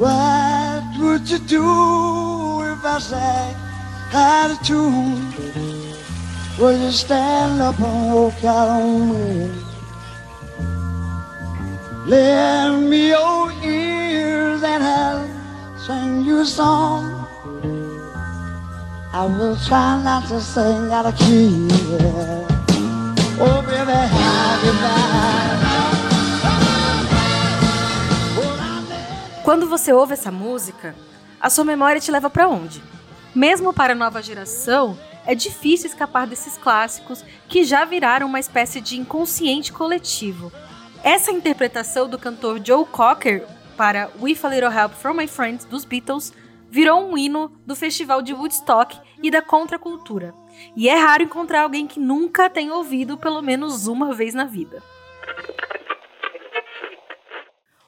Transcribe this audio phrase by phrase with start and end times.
[0.00, 3.54] What would you do if I sang
[4.14, 5.30] out of tune?
[6.58, 9.50] Would you stand up and walk out on me?
[12.06, 15.28] Lend me your ears and I'll
[15.76, 17.28] sing you a song.
[19.12, 21.68] I will try not to sing out of key.
[23.38, 24.72] Oh, baby, how you
[29.50, 30.94] Quando você ouve essa música,
[31.40, 32.80] a sua memória te leva para onde?
[33.34, 34.96] Mesmo para a nova geração,
[35.26, 40.52] é difícil escapar desses clássicos que já viraram uma espécie de inconsciente coletivo.
[41.02, 43.44] Essa interpretação do cantor Joe Cocker
[43.76, 46.32] para With a Little Help from My Friends dos Beatles
[46.70, 50.32] virou um hino do Festival de Woodstock e da contracultura.
[50.76, 54.80] E é raro encontrar alguém que nunca tenha ouvido pelo menos uma vez na vida.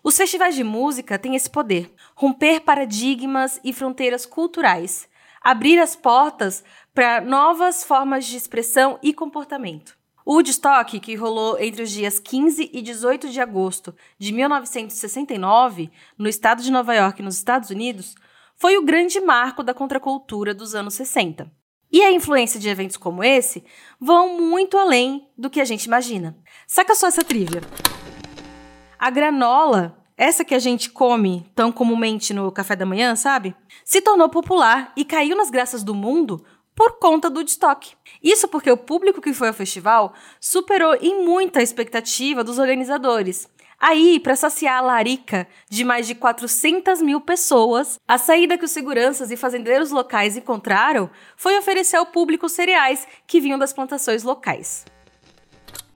[0.02, 5.08] Os festivais de música têm esse poder: romper paradigmas e fronteiras culturais,
[5.40, 9.96] abrir as portas para novas formas de expressão e comportamento.
[10.24, 16.28] O Woodstock, que rolou entre os dias 15 e 18 de agosto de 1969, no
[16.28, 18.14] estado de Nova York, nos Estados Unidos,
[18.56, 21.50] foi o grande marco da contracultura dos anos 60.
[21.90, 23.64] E a influência de eventos como esse
[24.00, 26.36] vão muito além do que a gente imagina.
[26.66, 27.60] Saca só essa trivia.
[29.02, 33.52] A granola, essa que a gente come tão comumente no café da manhã, sabe?
[33.84, 36.40] Se tornou popular e caiu nas graças do mundo
[36.72, 37.96] por conta do estoque.
[38.22, 43.48] Isso porque o público que foi ao festival superou em muita a expectativa dos organizadores.
[43.76, 48.70] Aí, para saciar a larica de mais de 400 mil pessoas, a saída que os
[48.70, 54.84] seguranças e fazendeiros locais encontraram foi oferecer ao público cereais que vinham das plantações locais.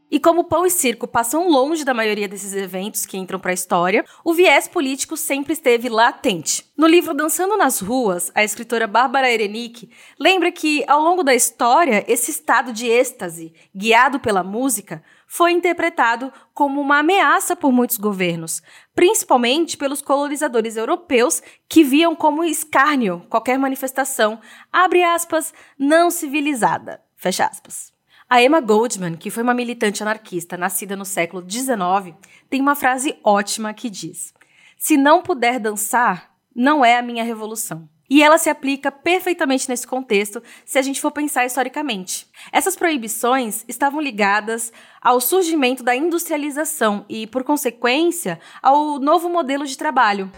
[0.08, 3.54] E como pão e circo passam longe da maioria desses eventos que entram para a
[3.54, 6.70] história, o viés político sempre esteve latente.
[6.76, 12.04] No livro Dançando nas Ruas, a escritora Bárbara Erenick lembra que, ao longo da história,
[12.06, 18.62] esse estado de êxtase, guiado pela música, foi interpretado como uma ameaça por muitos governos,
[18.94, 24.40] principalmente pelos colonizadores europeus que viam como escárnio qualquer manifestação,
[24.72, 27.95] abre aspas, não civilizada, fecha aspas.
[28.28, 32.12] A Emma Goldman, que foi uma militante anarquista nascida no século XIX,
[32.50, 34.34] tem uma frase ótima que diz:
[34.76, 37.88] Se não puder dançar, não é a minha revolução.
[38.10, 42.26] E ela se aplica perfeitamente nesse contexto se a gente for pensar historicamente.
[42.50, 49.78] Essas proibições estavam ligadas ao surgimento da industrialização e, por consequência, ao novo modelo de
[49.78, 50.30] trabalho.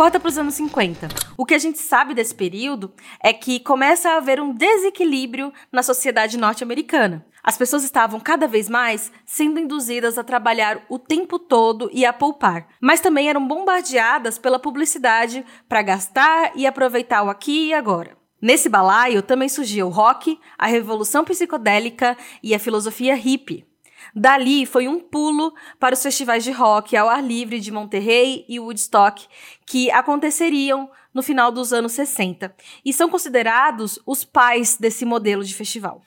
[0.00, 1.08] Corta para os anos 50.
[1.36, 2.90] O que a gente sabe desse período
[3.22, 7.26] é que começa a haver um desequilíbrio na sociedade norte-americana.
[7.44, 12.14] As pessoas estavam cada vez mais sendo induzidas a trabalhar o tempo todo e a
[12.14, 18.16] poupar, mas também eram bombardeadas pela publicidade para gastar e aproveitar o aqui e agora.
[18.40, 23.69] Nesse balaio também surgiu o rock, a revolução psicodélica e a filosofia hippie.
[24.14, 28.58] Dali foi um pulo para os festivais de rock ao ar livre de Monterrey e
[28.58, 29.26] Woodstock,
[29.66, 35.54] que aconteceriam no final dos anos 60 e são considerados os pais desse modelo de
[35.54, 36.02] festival.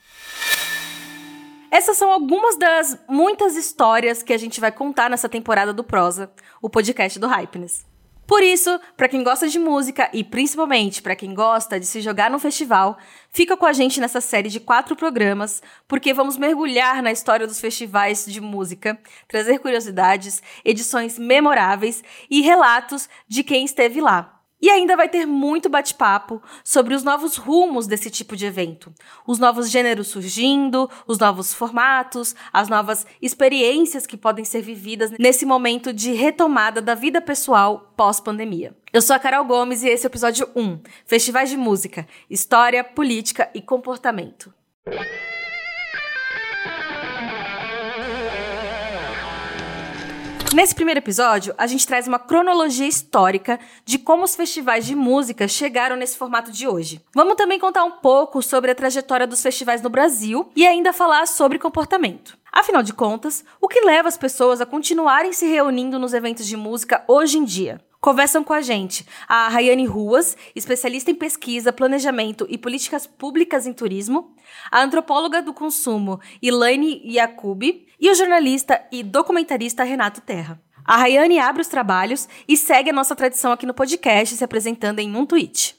[1.70, 6.32] Essas são algumas das muitas histórias que a gente vai contar nessa temporada do Prosa,
[6.62, 7.84] o podcast do Hypeness.
[8.26, 12.30] Por isso, para quem gosta de música e principalmente para quem gosta de se jogar
[12.30, 12.96] no festival,
[13.30, 17.60] fica com a gente nessa série de quatro programas, porque vamos mergulhar na história dos
[17.60, 18.98] festivais de música,
[19.28, 24.33] trazer curiosidades, edições memoráveis e relatos de quem esteve lá.
[24.60, 28.92] E ainda vai ter muito bate-papo sobre os novos rumos desse tipo de evento,
[29.26, 35.44] os novos gêneros surgindo, os novos formatos, as novas experiências que podem ser vividas nesse
[35.44, 38.74] momento de retomada da vida pessoal pós-pandemia.
[38.92, 42.82] Eu sou a Carol Gomes e esse é o episódio 1: Festivais de Música, História,
[42.82, 44.52] Política e Comportamento.
[50.54, 55.48] Nesse primeiro episódio, a gente traz uma cronologia histórica de como os festivais de música
[55.48, 57.00] chegaram nesse formato de hoje.
[57.12, 61.26] Vamos também contar um pouco sobre a trajetória dos festivais no Brasil e ainda falar
[61.26, 62.38] sobre comportamento.
[62.52, 66.56] Afinal de contas, o que leva as pessoas a continuarem se reunindo nos eventos de
[66.56, 67.80] música hoje em dia?
[68.04, 73.72] Conversam com a gente a Rayane Ruas, especialista em pesquisa, planejamento e políticas públicas em
[73.72, 74.34] turismo,
[74.70, 80.60] a antropóloga do consumo Elaine Yacubi e o jornalista e documentarista Renato Terra.
[80.84, 84.98] A Rayane abre os trabalhos e segue a nossa tradição aqui no podcast, se apresentando
[84.98, 85.74] em um tweet.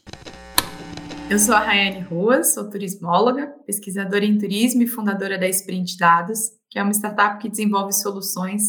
[1.30, 6.39] Eu sou a Rayane Ruas, sou turismóloga, pesquisadora em turismo e fundadora da Sprint Dados,
[6.72, 8.63] que é uma startup que desenvolve soluções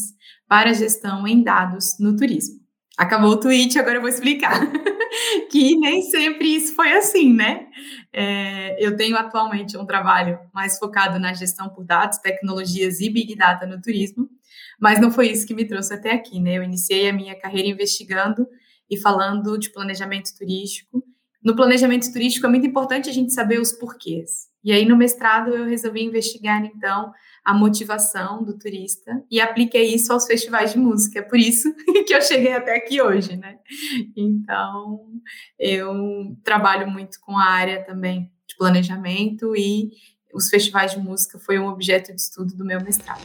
[0.47, 2.66] para gestão em dados no turismo.
[2.97, 4.59] Acabou o tweet, agora eu vou explicar.
[5.51, 7.67] que nem sempre isso foi assim, né?
[8.11, 13.35] É, eu tenho atualmente um trabalho mais focado na gestão por dados, tecnologias e big
[13.35, 14.27] data no turismo,
[14.79, 16.57] mas não foi isso que me trouxe até aqui, né?
[16.57, 18.47] Eu iniciei a minha carreira investigando
[18.89, 21.03] e falando de planejamento turístico.
[21.43, 24.47] No planejamento turístico é muito importante a gente saber os porquês.
[24.63, 27.11] E aí, no mestrado, eu resolvi investigar, então,
[27.47, 31.19] a motivação do turista e apliquei isso aos festivais de música.
[31.19, 31.73] É por isso
[32.05, 33.57] que eu cheguei até aqui hoje, né?
[34.17, 35.07] Então,
[35.57, 39.91] eu trabalho muito com a área também de planejamento e
[40.33, 43.23] os festivais de música foi um objeto de estudo do meu mestrado.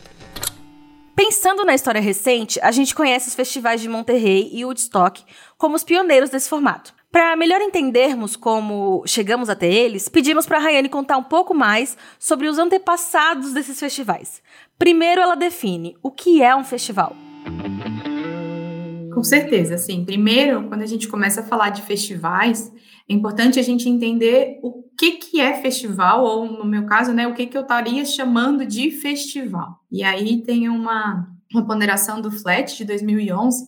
[1.16, 5.24] Pensando na história recente, a gente conhece os festivais de Monterrey e Woodstock
[5.58, 6.94] como os pioneiros desse formato.
[7.12, 11.94] Para melhor entendermos como chegamos até eles, pedimos para a Rayane contar um pouco mais
[12.18, 14.42] sobre os antepassados desses festivais.
[14.78, 17.14] Primeiro, ela define o que é um festival.
[19.12, 20.06] Com certeza, sim.
[20.06, 22.72] Primeiro, quando a gente começa a falar de festivais,
[23.06, 27.26] é importante a gente entender o que, que é festival, ou no meu caso, né,
[27.26, 29.80] o que, que eu estaria chamando de festival.
[29.90, 33.66] E aí tem uma, uma ponderação do FLET de 2011,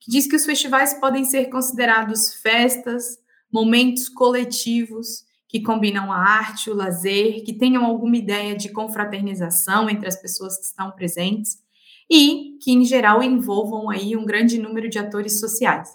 [0.00, 3.18] que diz que os festivais podem ser considerados festas,
[3.52, 10.08] momentos coletivos que combinam a arte, o lazer, que tenham alguma ideia de confraternização entre
[10.08, 11.58] as pessoas que estão presentes
[12.10, 15.92] e que, em geral, envolvam aí um grande número de atores sociais.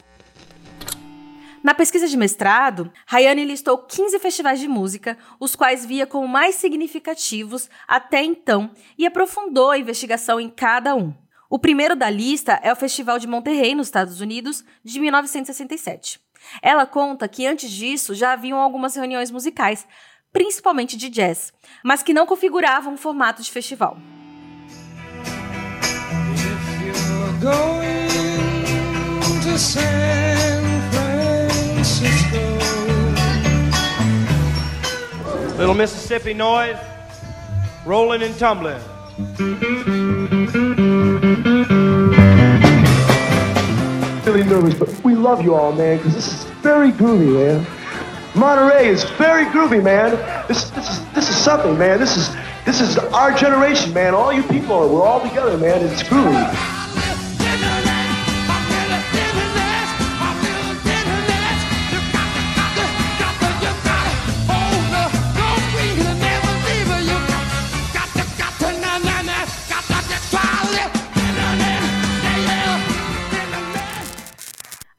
[1.63, 6.56] Na pesquisa de mestrado, Rayane listou 15 festivais de música, os quais via como mais
[6.56, 11.13] significativos até então, e aprofundou a investigação em cada um.
[11.51, 16.18] O primeiro da lista é o Festival de Monterrey, nos Estados Unidos, de 1967.
[16.62, 19.86] Ela conta que antes disso já haviam algumas reuniões musicais,
[20.31, 21.51] principalmente de jazz,
[21.83, 23.98] mas que não configuravam um formato de festival.
[35.59, 36.80] Little Mississippi noise,
[37.86, 40.00] rolling and tumbling.
[44.25, 47.66] Really nervous, but we love you all, man, because this is very groovy, man.
[48.36, 50.12] Monterey is very groovy, man.
[50.50, 52.01] This, this is this is something, man.
[52.01, 52.36] This is
[52.66, 54.13] this is our generation, man.
[54.13, 55.81] All you people, are, we're all together, man.
[55.86, 56.81] It's groovy.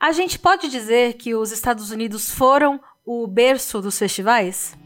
[0.02, 4.76] A gente pode dizer que os Estados Unidos foram o berço dos festivais?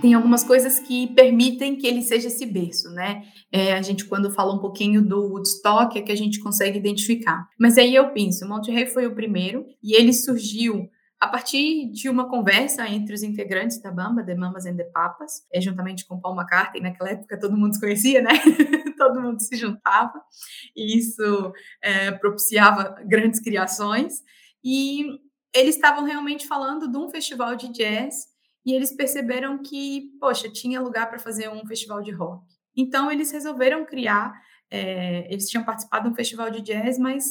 [0.00, 3.24] Tem algumas coisas que permitem que ele seja esse berço, né?
[3.50, 7.48] É, a gente, quando fala um pouquinho do Woodstock, é que a gente consegue identificar.
[7.58, 10.88] Mas aí eu penso, Monterrey foi o primeiro e ele surgiu
[11.20, 15.44] a partir de uma conversa entre os integrantes da Bamba, The Mamas and the Papas,
[15.52, 18.30] é, juntamente com Paul McCartney, naquela época todo mundo se conhecia, né?
[18.96, 20.20] todo mundo se juntava,
[20.76, 24.22] e isso é, propiciava grandes criações.
[24.70, 25.18] E
[25.54, 28.26] eles estavam realmente falando de um festival de jazz,
[28.66, 32.44] e eles perceberam que, poxa, tinha lugar para fazer um festival de rock.
[32.76, 34.30] Então, eles resolveram criar.
[34.70, 37.24] É, eles tinham participado de um festival de jazz, mas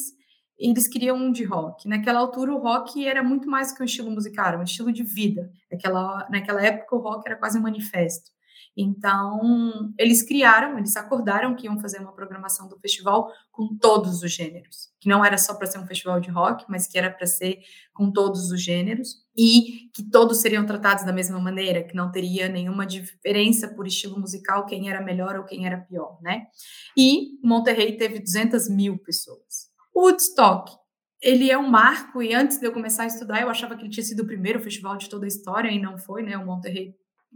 [0.58, 1.86] eles queriam um de rock.
[1.86, 5.04] Naquela altura, o rock era muito mais que um estilo musical, era um estilo de
[5.04, 5.48] vida.
[5.70, 8.32] Naquela, naquela época, o rock era quase um manifesto.
[8.80, 14.32] Então, eles criaram, eles acordaram que iam fazer uma programação do festival com todos os
[14.32, 17.26] gêneros, que não era só para ser um festival de rock, mas que era para
[17.26, 17.58] ser
[17.92, 22.48] com todos os gêneros e que todos seriam tratados da mesma maneira, que não teria
[22.48, 26.46] nenhuma diferença por estilo musical, quem era melhor ou quem era pior, né?
[26.96, 29.72] E Monterrey teve 200 mil pessoas.
[29.92, 30.70] Woodstock,
[31.20, 33.90] ele é um marco, e antes de eu começar a estudar, eu achava que ele
[33.90, 36.38] tinha sido o primeiro festival de toda a história, e não foi, né?
[36.38, 36.94] O Monterrey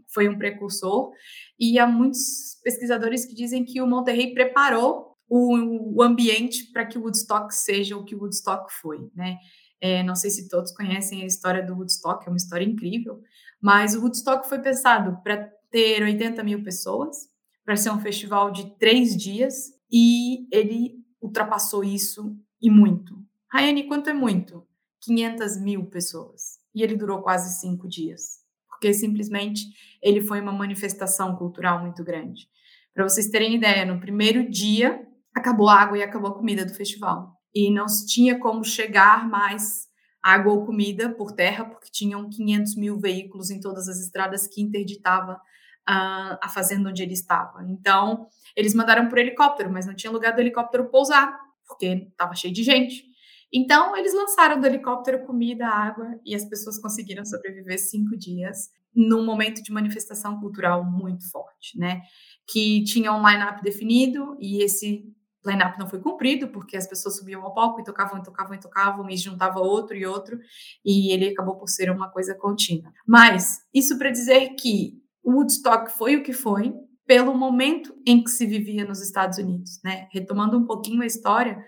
[0.08, 1.12] foi um precursor,
[1.58, 6.98] e há muitos pesquisadores que dizem que o Monterrey preparou o, o ambiente para que
[6.98, 9.38] o Woodstock seja o que o Woodstock foi, né?
[9.80, 13.20] É, não sei se todos conhecem a história do Woodstock, é uma história incrível,
[13.60, 17.16] mas o Woodstock foi pensado para ter 80 mil pessoas,
[17.64, 23.16] para ser um festival de três dias, e ele ultrapassou isso e muito.
[23.50, 24.66] Rayane, quanto é muito?
[25.00, 26.58] 500 mil pessoas.
[26.74, 28.41] E ele durou quase cinco dias,
[28.82, 29.66] porque simplesmente
[30.02, 32.48] ele foi uma manifestação cultural muito grande.
[32.92, 36.74] Para vocês terem ideia, no primeiro dia acabou a água e acabou a comida do
[36.74, 37.32] festival.
[37.54, 39.86] E não se tinha como chegar mais
[40.20, 44.60] água ou comida por terra, porque tinham 500 mil veículos em todas as estradas que
[44.60, 45.40] interditava
[45.86, 47.64] a, a fazenda onde ele estava.
[47.68, 52.52] Então, eles mandaram por helicóptero, mas não tinha lugar do helicóptero pousar, porque estava cheio
[52.52, 53.04] de gente.
[53.52, 59.24] Então, eles lançaram do helicóptero comida, água, e as pessoas conseguiram sobreviver cinco dias num
[59.24, 62.02] momento de manifestação cultural muito forte, né?
[62.46, 65.04] Que tinha um line-up definido e esse
[65.44, 68.60] line-up não foi cumprido, porque as pessoas subiam ao palco e tocavam, e tocavam, e
[68.60, 70.38] tocavam, e juntava outro e outro,
[70.84, 72.92] e ele acabou por ser uma coisa contínua.
[73.06, 76.72] Mas, isso para dizer que Woodstock foi o que foi,
[77.06, 80.06] pelo momento em que se vivia nos Estados Unidos, né?
[80.12, 81.62] Retomando um pouquinho a história,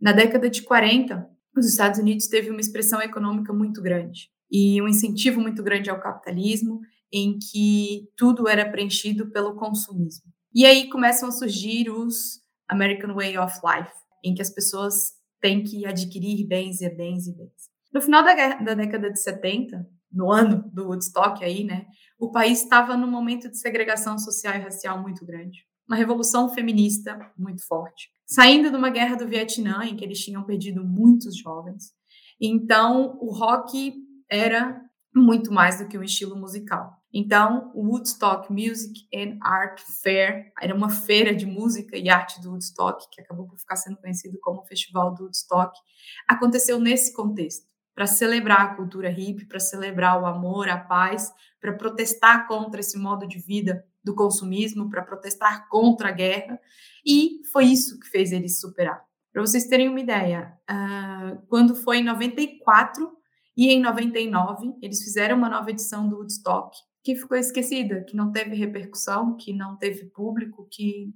[0.00, 4.88] na década de 40, os Estados Unidos teve uma expressão econômica muito grande e um
[4.88, 6.80] incentivo muito grande ao capitalismo,
[7.12, 10.30] em que tudo era preenchido pelo consumismo.
[10.54, 13.92] E aí começam a surgir os American Way of Life,
[14.24, 17.70] em que as pessoas têm que adquirir bens e bens e bens.
[17.92, 21.86] No final da, da década de 70, no ano do Woodstock aí, né,
[22.18, 25.69] o país estava num momento de segregação social e racial muito grande.
[25.90, 28.12] Uma revolução feminista muito forte.
[28.24, 31.90] Saindo de uma guerra do Vietnã, em que eles tinham perdido muitos jovens.
[32.40, 33.92] Então, o rock
[34.30, 34.80] era
[35.12, 36.92] muito mais do que um estilo musical.
[37.12, 42.50] Então, o Woodstock Music and Art Fair era uma feira de música e arte do
[42.50, 45.76] Woodstock, que acabou por ficar sendo conhecido como o Festival do Woodstock,
[46.28, 47.66] aconteceu nesse contexto,
[47.96, 52.96] para celebrar a cultura hippie, para celebrar o amor, a paz, para protestar contra esse
[52.96, 56.58] modo de vida do consumismo, para protestar contra a guerra,
[57.04, 59.02] e foi isso que fez eles superar.
[59.32, 63.10] Para vocês terem uma ideia, uh, quando foi em 94
[63.56, 68.32] e em 99, eles fizeram uma nova edição do Woodstock, que ficou esquecida, que não
[68.32, 71.12] teve repercussão, que não teve público, que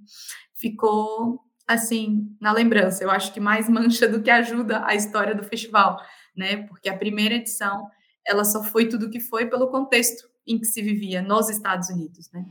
[0.55, 3.03] ficou assim na lembrança.
[3.03, 5.97] Eu acho que mais mancha do que ajuda a história do festival,
[6.35, 6.63] né?
[6.67, 7.87] Porque a primeira edição
[8.25, 11.89] ela só foi tudo o que foi pelo contexto em que se vivia nos Estados
[11.89, 12.45] Unidos, né?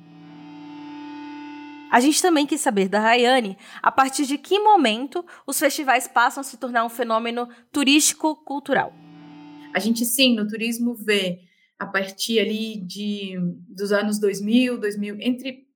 [1.95, 6.41] A gente também quis saber da Rayane a partir de que momento os festivais passam
[6.41, 8.93] a se tornar um fenômeno turístico-cultural.
[9.73, 11.43] A gente sim, no turismo vê
[11.79, 13.37] a partir ali de
[13.69, 15.69] dos anos 2000, 2000, entre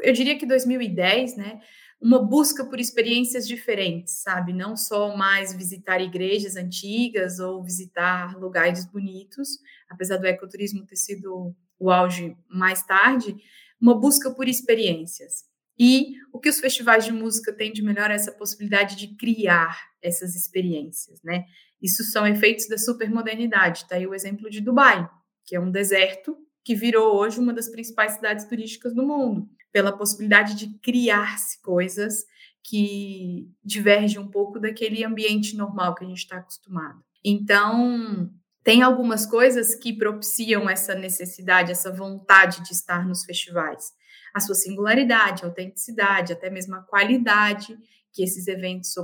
[0.00, 1.60] eu diria que 2010, né,
[2.00, 4.54] uma busca por experiências diferentes, sabe?
[4.54, 9.58] Não só mais visitar igrejas antigas ou visitar lugares bonitos,
[9.90, 13.36] apesar do ecoturismo ter sido o auge mais tarde,
[13.78, 15.44] uma busca por experiências.
[15.78, 19.78] E o que os festivais de música têm de melhor é essa possibilidade de criar
[20.02, 21.44] essas experiências, né?
[21.80, 23.86] Isso são efeitos da supermodernidade.
[23.86, 25.08] Tá aí o exemplo de Dubai,
[25.44, 29.96] que é um deserto que virou hoje uma das principais cidades turísticas do mundo, pela
[29.96, 32.24] possibilidade de criar-se coisas
[32.64, 37.00] que divergem um pouco daquele ambiente normal que a gente está acostumado.
[37.24, 38.28] Então,
[38.64, 43.92] tem algumas coisas que propiciam essa necessidade, essa vontade de estar nos festivais.
[44.36, 47.78] A sua singularidade, a autenticidade, até mesmo a qualidade
[48.12, 48.94] que esses eventos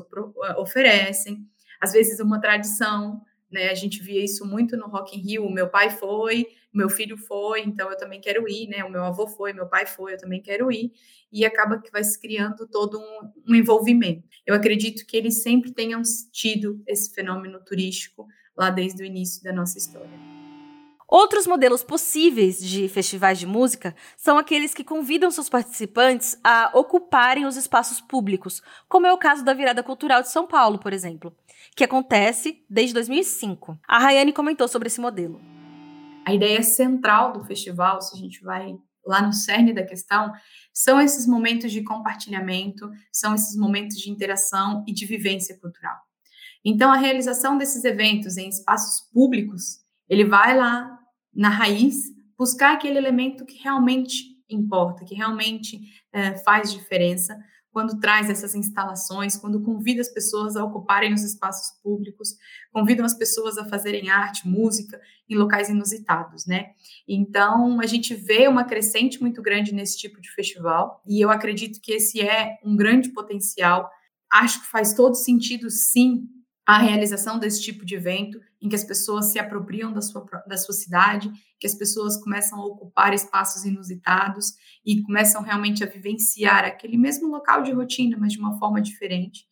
[0.58, 1.46] oferecem
[1.80, 3.20] às vezes uma tradição,
[3.50, 3.70] né?
[3.70, 5.50] A gente via isso muito no Rock in Rio.
[5.50, 8.84] Meu pai foi, meu filho foi, então eu também quero ir, né?
[8.84, 10.92] O meu avô foi, meu pai foi, eu também quero ir.
[11.32, 14.22] E acaba que vai se criando todo um, um envolvimento.
[14.46, 19.52] Eu acredito que eles sempre tenham tido esse fenômeno turístico lá desde o início da
[19.52, 20.41] nossa história.
[21.12, 27.44] Outros modelos possíveis de festivais de música são aqueles que convidam seus participantes a ocuparem
[27.44, 31.36] os espaços públicos, como é o caso da Virada Cultural de São Paulo, por exemplo,
[31.76, 33.78] que acontece desde 2005.
[33.86, 35.38] A Rayane comentou sobre esse modelo.
[36.24, 40.32] A ideia central do festival, se a gente vai lá no cerne da questão,
[40.72, 45.98] são esses momentos de compartilhamento, são esses momentos de interação e de vivência cultural.
[46.64, 51.00] Então, a realização desses eventos em espaços públicos, ele vai lá
[51.34, 55.80] na raiz, buscar aquele elemento que realmente importa, que realmente
[56.12, 57.36] é, faz diferença
[57.72, 62.36] quando traz essas instalações, quando convida as pessoas a ocuparem os espaços públicos,
[62.70, 66.72] convidam as pessoas a fazerem arte, música em locais inusitados, né?
[67.08, 71.80] Então, a gente vê uma crescente muito grande nesse tipo de festival, e eu acredito
[71.80, 73.90] que esse é um grande potencial.
[74.30, 76.28] Acho que faz todo sentido, sim,
[76.72, 80.56] a realização desse tipo de evento, em que as pessoas se apropriam da sua, da
[80.56, 86.64] sua cidade, que as pessoas começam a ocupar espaços inusitados e começam realmente a vivenciar
[86.64, 89.44] aquele mesmo local de rotina, mas de uma forma diferente.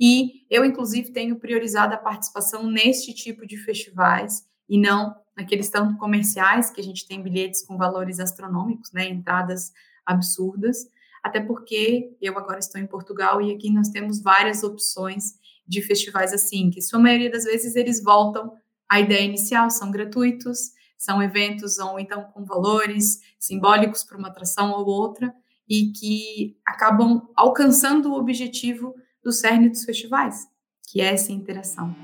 [0.00, 5.98] E eu, inclusive, tenho priorizado a participação neste tipo de festivais e não naqueles tanto
[5.98, 9.72] comerciais que a gente tem bilhetes com valores astronômicos, né, entradas
[10.06, 10.86] absurdas,
[11.22, 15.34] até porque eu agora estou em Portugal e aqui nós temos várias opções
[15.66, 18.52] de festivais assim, que sua maioria das vezes eles voltam
[18.88, 24.72] à ideia inicial, são gratuitos, são eventos ou então com valores simbólicos para uma atração
[24.72, 25.34] ou outra
[25.68, 30.46] e que acabam alcançando o objetivo do cerne dos festivais,
[30.88, 31.94] que é essa interação.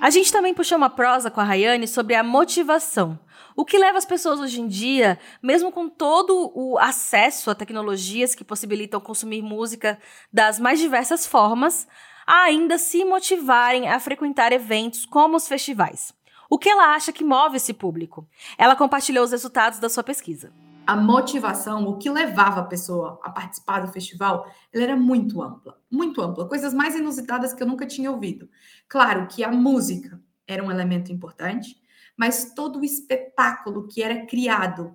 [0.00, 3.18] A gente também puxou uma prosa com a Rayane sobre a motivação.
[3.54, 8.34] O que leva as pessoas hoje em dia, mesmo com todo o acesso a tecnologias
[8.34, 9.98] que possibilitam consumir música
[10.32, 11.86] das mais diversas formas,
[12.30, 16.14] a ainda se motivarem a frequentar eventos como os festivais.
[16.48, 18.24] O que ela acha que move esse público?
[18.56, 20.52] Ela compartilhou os resultados da sua pesquisa
[20.86, 25.78] a motivação, o que levava a pessoa a participar do festival, ela era muito ampla,
[25.88, 28.48] muito ampla, coisas mais inusitadas que eu nunca tinha ouvido.
[28.88, 31.76] Claro que a música era um elemento importante,
[32.16, 34.92] mas todo o espetáculo que era criado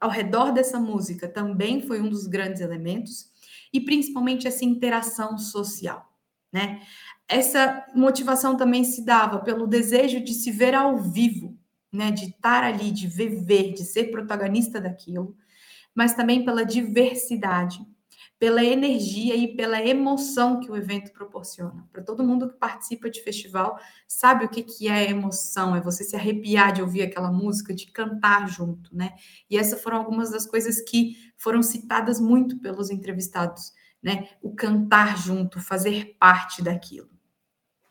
[0.00, 3.30] ao, redor dessa música também foi um dos grandes elementos,
[3.72, 6.12] e principalmente essa interação social,
[6.54, 6.80] né?
[7.26, 11.58] Essa motivação também se dava pelo desejo de se ver ao vivo,
[11.92, 15.36] né, de estar ali, de viver, de ser protagonista daquilo,
[15.92, 17.80] mas também pela diversidade,
[18.38, 21.88] pela energia e pela emoção que o evento proporciona.
[21.92, 26.04] Para todo mundo que participa de festival, sabe o que, que é emoção, é você
[26.04, 29.14] se arrepiar de ouvir aquela música, de cantar junto, né?
[29.50, 33.72] E essas foram algumas das coisas que foram citadas muito pelos entrevistados,
[34.04, 34.28] né?
[34.42, 37.08] O cantar junto, fazer parte daquilo.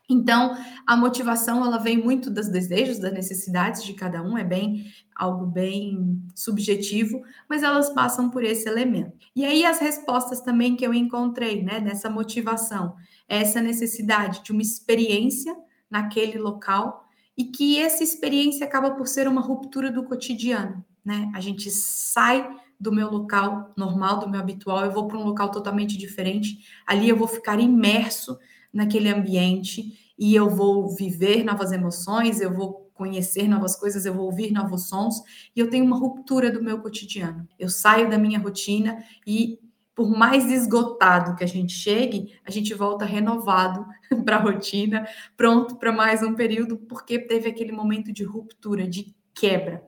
[0.08, 0.56] Então,
[0.86, 5.46] a motivação ela vem muito dos desejos, das necessidades de cada um, é bem algo
[5.46, 9.28] bem subjetivo, mas elas passam por esse elemento.
[9.36, 12.96] E aí as respostas também que eu encontrei, né, dessa motivação,
[13.28, 15.56] é essa necessidade de uma experiência
[15.90, 21.32] naquele local e que essa experiência acaba por ser uma ruptura do cotidiano, né?
[21.34, 22.48] A gente sai
[22.80, 26.60] do meu local normal, do meu habitual, eu vou para um local totalmente diferente.
[26.86, 28.38] Ali eu vou ficar imerso
[28.72, 34.26] naquele ambiente e eu vou viver novas emoções, eu vou conhecer novas coisas, eu vou
[34.26, 35.22] ouvir novos sons
[35.56, 37.48] e eu tenho uma ruptura do meu cotidiano.
[37.58, 39.60] Eu saio da minha rotina e
[39.96, 43.86] por mais esgotado que a gente chegue, a gente volta renovado
[44.26, 45.08] para a rotina,
[45.38, 49.84] pronto para mais um período, porque teve aquele momento de ruptura, de quebra,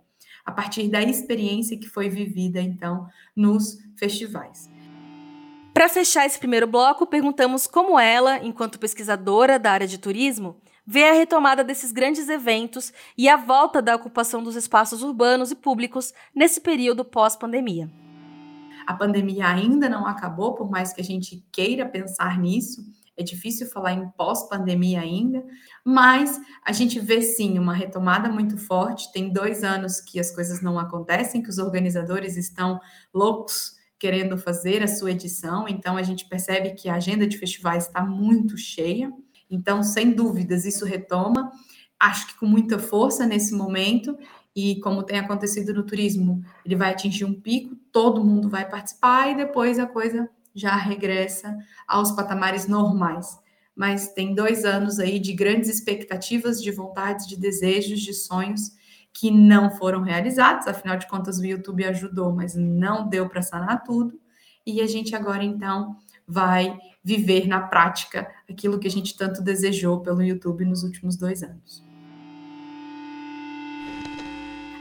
[0.46, 4.70] a partir da experiência que foi vivida então nos festivais.
[5.74, 10.56] Para fechar esse primeiro bloco, perguntamos como ela, enquanto pesquisadora da área de turismo,
[10.86, 15.56] vê a retomada desses grandes eventos e a volta da ocupação dos espaços urbanos e
[15.56, 17.92] públicos nesse período pós-pandemia.
[18.86, 22.86] A pandemia ainda não acabou, por mais que a gente queira pensar nisso,
[23.18, 25.44] é difícil falar em pós-pandemia ainda,
[25.84, 29.12] mas a gente vê sim uma retomada muito forte.
[29.12, 32.80] Tem dois anos que as coisas não acontecem, que os organizadores estão
[33.14, 37.88] loucos querendo fazer a sua edição, então a gente percebe que a agenda de festivais
[37.88, 39.12] está muito cheia.
[39.50, 41.52] Então, sem dúvidas, isso retoma,
[42.00, 44.18] acho que com muita força nesse momento,
[44.56, 49.32] e como tem acontecido no turismo, ele vai atingir um pico, todo mundo vai participar
[49.32, 51.56] e depois a coisa já regressa
[51.88, 53.38] aos patamares normais.
[53.76, 58.72] Mas tem dois anos aí de grandes expectativas, de vontades, de desejos, de sonhos
[59.16, 63.82] que não foram realizados, afinal de contas o YouTube ajudou, mas não deu para sanar
[63.84, 64.20] tudo,
[64.66, 65.96] e a gente agora então
[66.28, 71.44] vai viver na prática aquilo que a gente tanto desejou pelo YouTube nos últimos dois
[71.44, 71.86] anos.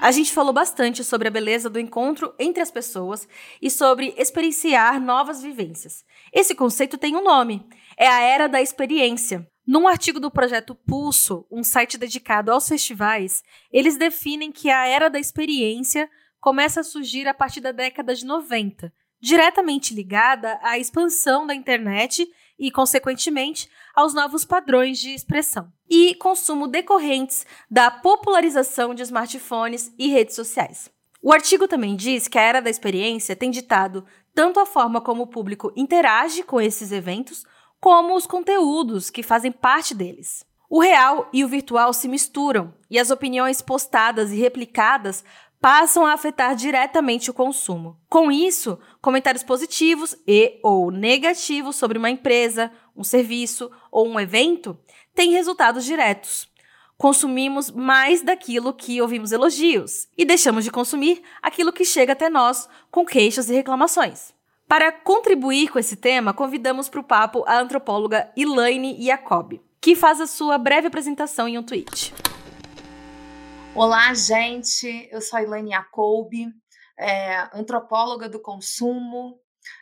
[0.05, 3.27] A gente falou bastante sobre a beleza do encontro entre as pessoas
[3.62, 6.05] e sobre experienciar novas vivências.
[6.31, 9.51] Esse conceito tem um nome: é a era da experiência.
[9.67, 15.09] Num artigo do projeto Pulso, um site dedicado aos festivais, eles definem que a era
[15.09, 16.07] da experiência
[16.38, 22.31] começa a surgir a partir da década de 90, diretamente ligada à expansão da internet
[22.59, 30.09] e, consequentemente, aos novos padrões de expressão e consumo decorrentes da popularização de smartphones e
[30.09, 30.90] redes sociais.
[31.23, 35.23] O artigo também diz que a era da experiência tem ditado tanto a forma como
[35.23, 37.45] o público interage com esses eventos,
[37.81, 40.45] como os conteúdos que fazem parte deles.
[40.69, 45.25] O real e o virtual se misturam e as opiniões postadas e replicadas
[45.64, 47.96] passam a afetar diretamente o consumo.
[48.11, 54.79] Com isso, comentários positivos e ou negativos sobre uma empresa, um serviço ou um evento
[55.14, 56.46] têm resultados diretos.
[56.98, 62.68] Consumimos mais daquilo que ouvimos elogios e deixamos de consumir aquilo que chega até nós
[62.90, 64.35] com queixas e reclamações.
[64.68, 70.20] Para contribuir com esse tema, convidamos para o papo a antropóloga Elaine Jacob, que faz
[70.20, 72.12] a sua breve apresentação em um tweet.
[73.77, 75.09] Olá, gente.
[75.11, 76.33] Eu sou a Elaine Jacob,
[76.97, 79.37] é, antropóloga do consumo.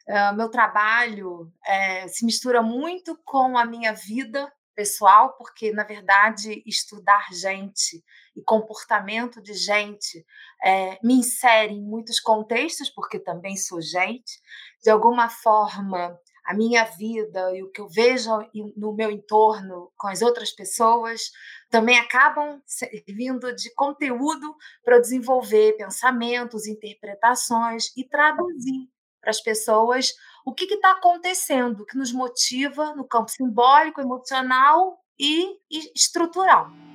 [0.09, 6.63] É, meu trabalho é, se mistura muito com a minha vida pessoal, porque, na verdade,
[6.65, 8.03] estudar gente
[8.35, 10.25] e comportamento de gente
[10.65, 14.41] é, me insere em muitos contextos, porque também sou gente.
[14.83, 18.31] De alguma forma, a minha vida e o que eu vejo
[18.77, 21.31] no meu entorno com as outras pessoas
[21.71, 28.89] também acabam servindo de conteúdo para desenvolver pensamentos, interpretações e traduzir
[29.21, 30.13] para as pessoas
[30.45, 35.59] o que está acontecendo, que nos motiva no campo simbólico, emocional e
[35.95, 36.92] estrutural.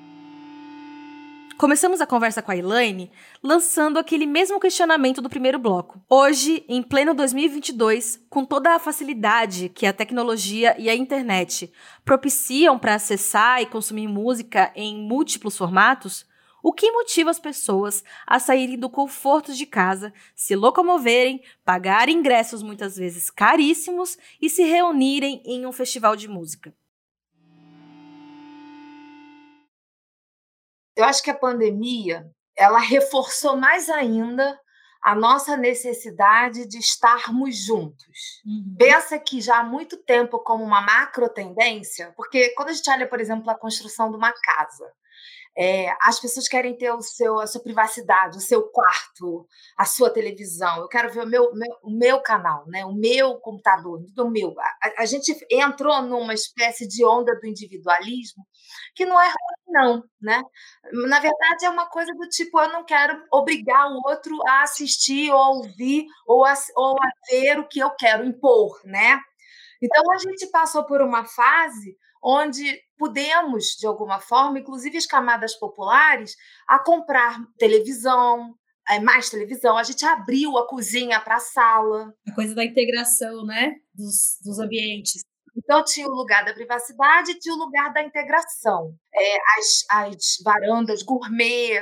[1.57, 5.99] Começamos a conversa com a Elaine lançando aquele mesmo questionamento do primeiro bloco.
[6.07, 11.73] Hoje, em pleno 2022, com toda a facilidade que a tecnologia e a internet
[12.05, 16.27] propiciam para acessar e consumir música em múltiplos formatos,
[16.61, 22.61] o que motiva as pessoas a saírem do conforto de casa, se locomoverem, pagar ingressos
[22.61, 26.71] muitas vezes caríssimos e se reunirem em um festival de música?
[30.97, 32.25] Eu acho que a pandemia
[32.57, 34.59] ela reforçou mais ainda
[35.01, 38.41] a nossa necessidade de estarmos juntos.
[38.45, 38.75] Uhum.
[38.77, 43.07] Pensa que já há muito tempo como uma macro tendência, porque quando a gente olha,
[43.07, 44.91] por exemplo, a construção de uma casa,
[45.57, 50.11] é, as pessoas querem ter o seu, a sua privacidade, o seu quarto, a sua
[50.11, 50.81] televisão.
[50.81, 52.85] Eu quero ver o meu, meu o meu canal, né?
[52.85, 54.53] o meu computador, do meu.
[54.59, 58.45] A, a, gente entrou numa espécie de onda do individualismo
[58.93, 59.35] que não é ruim,
[59.67, 60.03] não.
[60.21, 60.43] Né?
[61.07, 65.31] Na verdade, é uma coisa do tipo: eu não quero obrigar o outro a assistir
[65.31, 68.79] ou a ouvir ou a, ou a ver o que eu quero impor.
[68.85, 69.19] Né?
[69.81, 75.55] Então, a gente passou por uma fase onde pudemos, de alguma forma, inclusive as camadas
[75.55, 76.35] populares,
[76.67, 78.53] a comprar televisão,
[78.89, 79.77] eh, mais televisão.
[79.77, 82.13] A gente abriu a cozinha para a sala.
[82.27, 85.21] A coisa da integração, né, dos, dos ambientes.
[85.55, 88.93] Então, tinha o lugar da privacidade e tinha o lugar da integração.
[89.15, 91.81] É, as, as varandas gourmet.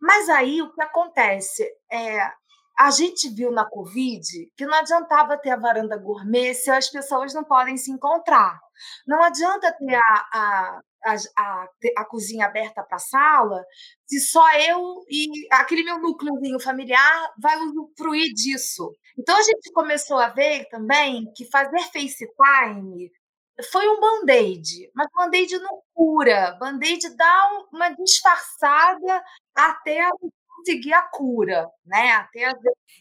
[0.00, 1.66] Mas aí, o que acontece?
[1.90, 2.30] É,
[2.78, 7.34] a gente viu na Covid que não adiantava ter a varanda gourmet se as pessoas
[7.34, 8.58] não podem se encontrar.
[9.06, 11.66] Não adianta ter a, a, a, a,
[11.98, 13.62] a cozinha aberta para a sala
[14.06, 18.90] se só eu e aquele meu núcleozinho familiar vai usufruir disso.
[19.18, 23.10] Então a gente começou a ver também que fazer FaceTime
[23.70, 29.22] foi um band-aid, mas band-aid não cura, band-aid dá uma disfarçada
[29.54, 30.00] até
[30.62, 32.12] conseguir a cura, né?
[32.12, 32.54] Até as...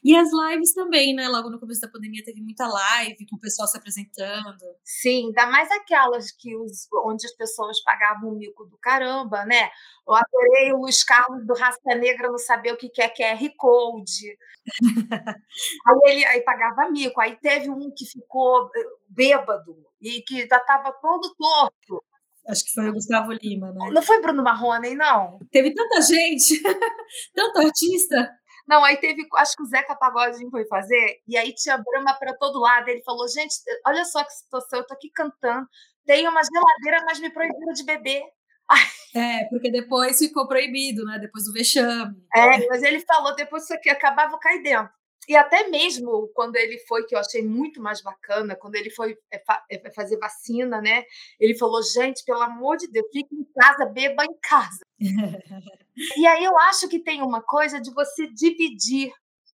[0.03, 1.27] E as lives também, né?
[1.27, 4.57] Logo no começo da pandemia teve muita live com o pessoal se apresentando.
[4.83, 9.69] Sim, ainda mais aquelas que os, onde as pessoas pagavam um mico do caramba, né?
[10.07, 14.37] Eu adorei o Luiz Carlos do Raça Negra não saber o que é QR Code.
[15.87, 17.21] aí ele aí pagava mico.
[17.21, 22.03] Aí teve um que ficou eh, bêbado e que já estava todo torto.
[22.47, 23.89] Acho que foi o Gustavo Lima, né?
[23.91, 25.39] Não foi Bruno Marrone, não?
[25.51, 26.61] Teve tanta gente,
[27.35, 28.29] tanto artista.
[28.67, 32.35] Não, aí teve, acho que o Zeca Pagodinho foi fazer, e aí tinha brama para
[32.37, 32.89] todo lado.
[32.89, 33.53] Ele falou: gente,
[33.85, 35.67] olha só que situação, eu tô aqui cantando,
[36.05, 38.23] tem uma geladeira, mas me proibiram de beber.
[39.13, 41.19] É, porque depois ficou proibido, né?
[41.19, 42.15] Depois do vexame.
[42.33, 44.89] É, mas ele falou, depois isso aqui acabava cair dentro.
[45.27, 49.17] E até mesmo quando ele foi, que eu achei muito mais bacana, quando ele foi
[49.31, 51.03] é, é, fazer vacina, né?
[51.39, 54.79] Ele falou: gente, pelo amor de Deus, fique em casa, beba em casa.
[56.17, 59.11] e aí eu acho que tem uma coisa de você dividir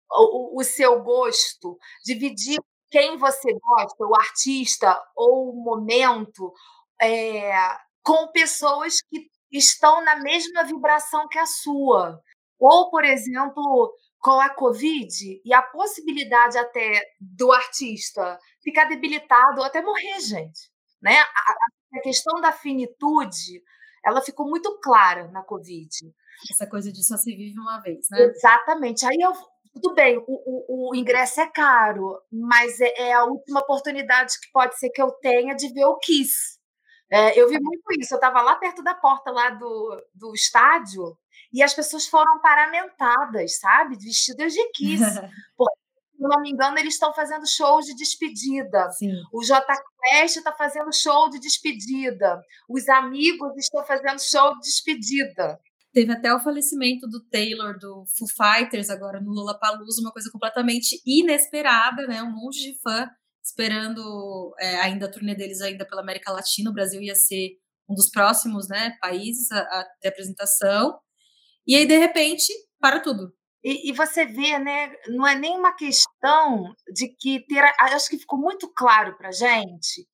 [0.10, 6.53] o, o seu gosto, dividir quem você gosta, o artista ou o momento,
[7.01, 7.51] é,
[8.01, 12.21] com pessoas que estão na mesma vibração que a sua.
[12.60, 19.65] Ou, por exemplo, com a Covid e a possibilidade até do artista ficar debilitado ou
[19.65, 20.71] até morrer, gente.
[21.01, 21.17] Né?
[21.19, 23.62] A, a questão da finitude
[24.08, 25.89] ela ficou muito clara na Covid.
[26.49, 28.21] Essa coisa de só se vive uma vez, né?
[28.21, 29.06] Exatamente.
[29.06, 29.34] Aí eu,
[29.73, 34.51] tudo bem, o, o, o ingresso é caro, mas é, é, a última oportunidade que
[34.51, 36.58] pode ser que eu tenha de ver o Kiss.
[37.12, 38.13] É, eu vi muito isso.
[38.13, 41.17] Eu estava lá perto da porta lá do, do estádio
[41.54, 43.97] e as pessoas foram paramentadas, sabe?
[43.97, 45.02] Vestidas de kiss.
[45.58, 45.80] Porque,
[46.15, 48.89] se não me engano, eles estão fazendo shows de despedida.
[48.91, 49.13] Sim.
[49.32, 49.65] O J
[50.04, 52.41] Quest está fazendo show de despedida.
[52.69, 55.60] Os amigos estão fazendo show de despedida.
[55.93, 61.02] Teve até o falecimento do Taylor do Foo Fighters agora no Lollapalooza, uma coisa completamente
[61.06, 62.21] inesperada, né?
[62.21, 63.10] Um monte de fã
[63.47, 66.69] esperando é, ainda a turnê deles ainda pela América Latina.
[66.69, 67.58] O Brasil ia ser
[67.89, 71.00] um dos próximos, né, países a, a ter apresentação.
[71.67, 73.34] E aí de repente para tudo.
[73.63, 74.93] E, e, você vê, né?
[75.08, 77.60] Não é nem uma questão de que ter.
[77.80, 80.08] Acho que ficou muito claro para gente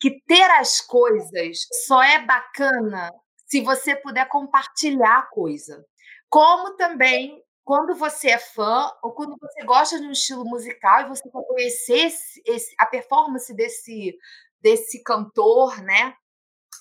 [0.00, 3.10] que ter as coisas só é bacana
[3.46, 5.84] se você puder compartilhar a coisa.
[6.28, 11.08] Como também quando você é fã ou quando você gosta de um estilo musical e
[11.08, 14.16] você quer conhecer esse, esse, a performance desse,
[14.60, 16.14] desse cantor, né?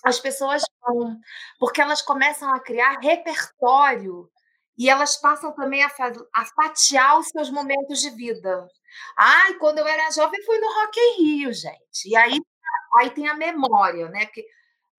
[0.03, 1.19] As pessoas vão,
[1.59, 4.29] porque elas começam a criar repertório
[4.77, 5.91] e elas passam também a,
[6.35, 8.67] a fatiar os seus momentos de vida.
[9.17, 12.05] Ai, quando eu era jovem fui no Rock in Rio, gente.
[12.05, 12.39] E aí,
[12.99, 14.25] aí tem a memória, né?
[14.25, 14.45] Porque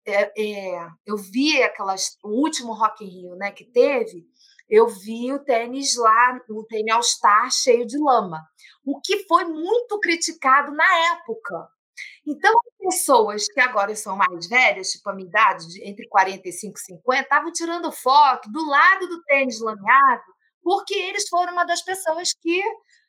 [0.08, 4.26] é, é, eu vi aquelas, o último Rock in Rio, né, que teve,
[4.68, 8.42] eu vi o tênis lá, o tênis All Star cheio de lama,
[8.84, 11.68] o que foi muito criticado na época.
[12.26, 17.22] Então, pessoas que agora são mais velhas, tipo a minha idade, entre 45 e 50,
[17.22, 20.22] estavam tirando foto do lado do tênis lameado,
[20.62, 22.62] porque eles foram uma das pessoas que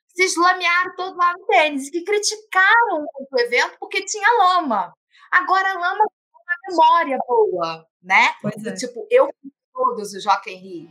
[0.07, 4.93] se eslamearam todo lá no tênis e que criticaram o evento porque tinha lama.
[5.31, 8.33] Agora, a lama é uma memória boa, né?
[8.41, 8.73] Pois é.
[8.73, 10.89] Tipo, eu fiz todos os Rock in Rio.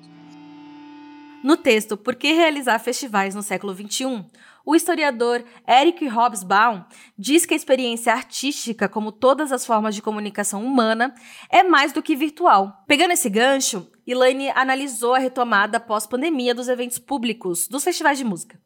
[1.42, 4.24] No texto Por que realizar festivais no século XXI?
[4.70, 6.84] O historiador Eric Hobsbawm
[7.16, 11.14] diz que a experiência artística, como todas as formas de comunicação humana,
[11.50, 12.84] é mais do que virtual.
[12.86, 18.60] Pegando esse gancho, Elaine analisou a retomada pós-pandemia dos eventos públicos, dos festivais de música.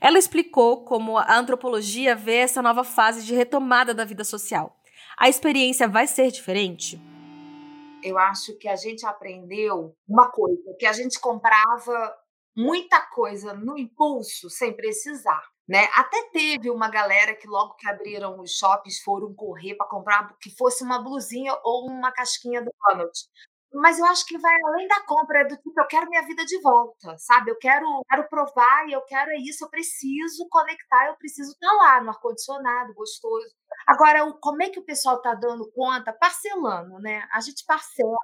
[0.00, 4.74] Ela explicou como a antropologia vê essa nova fase de retomada da vida social.
[5.18, 6.98] A experiência vai ser diferente?
[8.02, 12.21] Eu acho que a gente aprendeu uma coisa, que a gente comprava
[12.56, 15.42] muita coisa no impulso sem precisar.
[15.68, 15.88] Né?
[15.94, 20.50] Até teve uma galera que logo que abriram os shoppings foram correr para comprar que
[20.50, 23.12] fosse uma blusinha ou uma casquinha do Donald.
[23.74, 26.44] Mas eu acho que vai além da compra, é do tipo, eu quero minha vida
[26.44, 27.50] de volta, sabe?
[27.50, 31.68] Eu quero, quero provar e eu quero é isso, eu preciso conectar, eu preciso estar
[31.68, 33.46] tá lá no ar-condicionado, gostoso.
[33.86, 36.12] Agora, como é que o pessoal está dando conta?
[36.12, 37.26] Parcelando, né?
[37.32, 38.16] A gente parcela,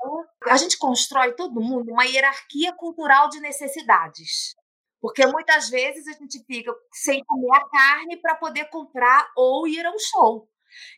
[0.46, 4.54] a gente constrói todo mundo uma hierarquia cultural de necessidades.
[5.00, 9.86] Porque muitas vezes a gente fica sem comer a carne para poder comprar ou ir
[9.86, 10.48] a um show.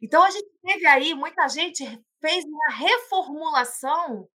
[0.03, 1.85] Então a gente teve aí, muita gente
[2.21, 4.29] fez uma reformulação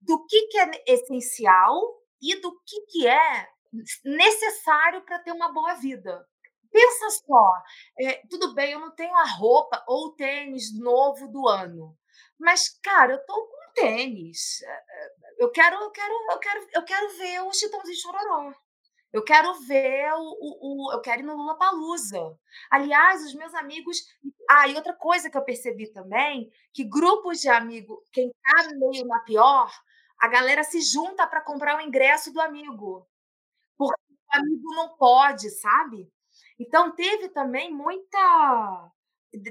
[0.00, 1.80] do que, que é essencial
[2.20, 3.48] e do que, que é
[4.04, 6.26] necessário para ter uma boa vida.
[6.70, 7.52] Pensa só,
[8.00, 11.96] é, tudo bem, eu não tenho a roupa ou o tênis novo do ano,
[12.38, 14.62] mas cara, eu tô com tênis.
[14.62, 18.52] Eh, eh, eu quero, eu quero, eu quero, eu quero ver o Chitãozinho Chororó.
[19.12, 22.38] Eu quero ver o, o, o, eu quero ir no Lula Palusa.
[22.70, 23.98] Aliás, os meus amigos.
[24.50, 29.06] Ah, e outra coisa que eu percebi também, que grupos de amigos, quem tá meio
[29.06, 29.72] na pior,
[30.20, 33.06] a galera se junta para comprar o ingresso do amigo.
[33.76, 36.10] Porque o amigo não pode, sabe?
[36.58, 38.90] Então teve também muita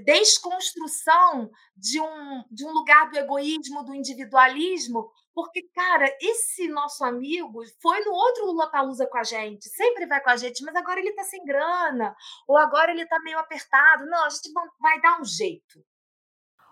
[0.04, 7.62] desconstrução de um, de um lugar do egoísmo, do individualismo, porque, cara, esse nosso amigo
[7.80, 11.00] foi no outro Lula Palusa com a gente, sempre vai com a gente, mas agora
[11.00, 12.16] ele tá sem grana,
[12.48, 14.08] ou agora ele tá meio apertado.
[14.08, 15.86] Não, a gente vai dar um jeito.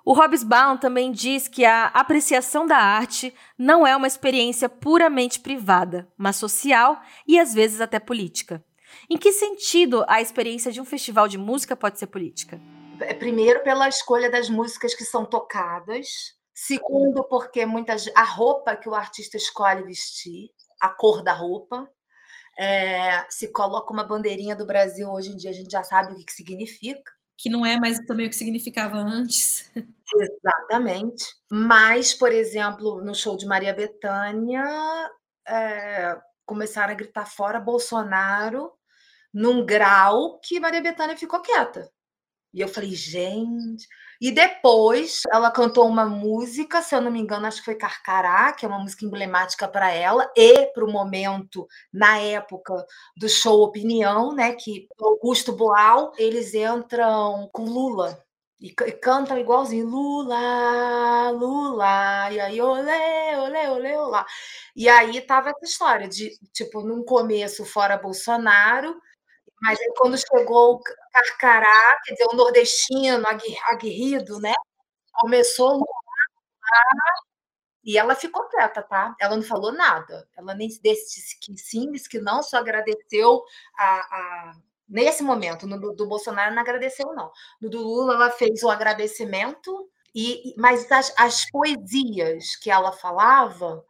[0.06, 6.08] O Hobsbawm também diz que a apreciação da arte não é uma experiência puramente privada,
[6.16, 8.64] mas social e às vezes até política.
[9.10, 12.62] Em que sentido a experiência de um festival de música pode ser política?
[13.02, 16.08] É, primeiro, pela escolha das músicas que são tocadas.
[16.54, 21.90] Segundo, porque muitas a roupa que o artista escolhe vestir, a cor da roupa.
[22.60, 26.16] É, se coloca uma bandeirinha do Brasil hoje em dia, a gente já sabe o
[26.16, 29.72] que, que significa que não é mais também o que significava antes.
[30.16, 31.26] Exatamente.
[31.52, 34.64] Mas, por exemplo, no show de Maria Bethânia,
[35.48, 38.72] é, começaram a gritar fora Bolsonaro
[39.34, 41.92] num grau que Maria Bethânia ficou quieta.
[42.54, 43.86] E eu falei, gente.
[44.22, 48.54] E depois ela cantou uma música, se eu não me engano, acho que foi Carcará,
[48.54, 52.86] que é uma música emblemática para ela e para o momento, na época
[53.18, 54.54] do show Opinião, né?
[54.54, 58.24] Que Augusto Boal, eles entram com Lula.
[58.60, 64.26] E, cantam igualzinho, Lula, Lula, e aí, olê, olê, olê, olá.
[64.76, 68.96] E aí tava essa história de, tipo, num começo fora Bolsonaro,
[69.62, 73.26] mas aí, quando chegou o Carcará, quer dizer, o nordestino
[73.70, 74.54] aguerrido, né?
[75.14, 75.80] Começou a
[77.84, 79.16] E ela ficou quieta, tá?
[79.20, 80.28] Ela não falou nada.
[80.38, 83.44] Ela nem disse que sim, disse que não, só agradeceu
[83.78, 84.56] a, a
[84.88, 85.68] nesse momento.
[85.68, 87.32] No do, Bolsonaro não agradeceu, não.
[87.62, 93.84] No do Lula, ela fez o agradecimento, e, mas as, as poesias que ela falava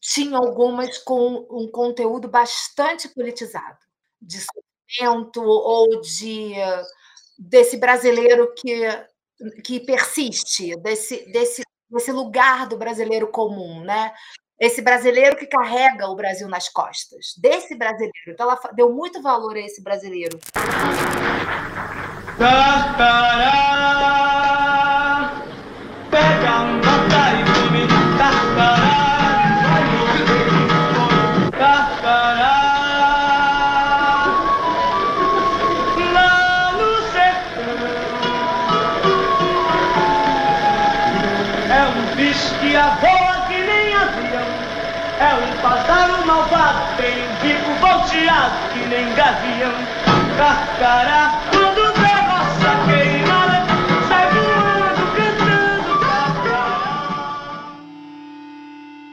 [0.00, 3.78] tinham algumas com um conteúdo bastante politizado,
[4.20, 4.40] de
[4.90, 6.54] sofrimento ou de
[7.38, 8.86] desse brasileiro que,
[9.64, 14.12] que persiste, desse, desse, desse lugar do brasileiro comum, né?
[14.60, 18.12] Esse brasileiro que carrega o Brasil nas costas, desse brasileiro.
[18.28, 20.38] Então, ela deu muito valor a esse brasileiro.
[50.40, 51.82] Carcará, quando
[54.08, 55.90] sai voando, cantando.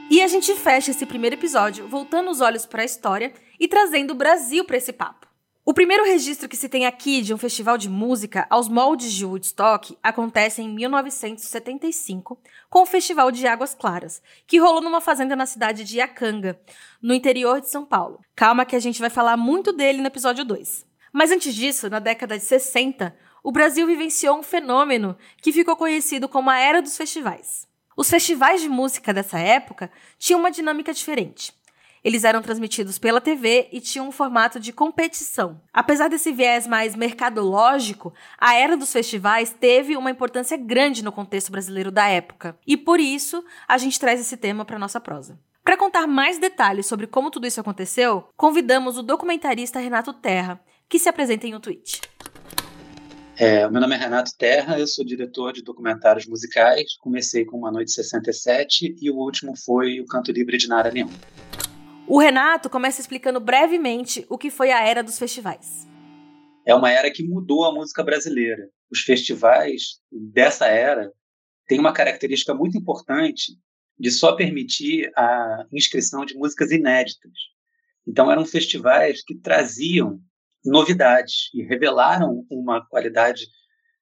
[0.09, 4.11] E a gente fecha esse primeiro episódio voltando os olhos para a história e trazendo
[4.11, 5.27] o Brasil para esse papo.
[5.65, 9.25] O primeiro registro que se tem aqui de um festival de música aos moldes de
[9.25, 15.45] Woodstock acontece em 1975, com o Festival de Águas Claras, que rolou numa fazenda na
[15.45, 16.57] cidade de Iacanga,
[17.01, 18.21] no interior de São Paulo.
[18.33, 20.86] Calma que a gente vai falar muito dele no episódio 2.
[21.17, 23.11] Mas antes disso, na década de 60,
[23.43, 27.67] o Brasil vivenciou um fenômeno que ficou conhecido como a Era dos Festivais.
[27.97, 31.51] Os festivais de música dessa época tinham uma dinâmica diferente.
[32.03, 35.59] Eles eram transmitidos pela TV e tinham um formato de competição.
[35.73, 41.51] Apesar desse viés mais mercadológico, a era dos festivais teve uma importância grande no contexto
[41.51, 42.55] brasileiro da época.
[42.67, 45.39] E por isso, a gente traz esse tema para nossa prosa.
[45.63, 50.97] Para contar mais detalhes sobre como tudo isso aconteceu, convidamos o documentarista Renato Terra, que
[50.97, 52.01] se apresenta em um tweet.
[53.39, 56.95] É, meu nome é Renato Terra, eu sou diretor de documentários musicais.
[56.99, 61.09] Comecei com Uma Noite 67 e o último foi O Canto Livre de Nara Leão.
[62.07, 65.87] O Renato começa explicando brevemente o que foi a era dos festivais.
[66.65, 68.69] É uma era que mudou a música brasileira.
[68.89, 71.11] Os festivais dessa era
[71.67, 73.53] têm uma característica muito importante
[73.99, 77.31] de só permitir a inscrição de músicas inéditas.
[78.07, 80.19] Então, eram festivais que traziam
[80.65, 83.47] novidades e revelaram uma qualidade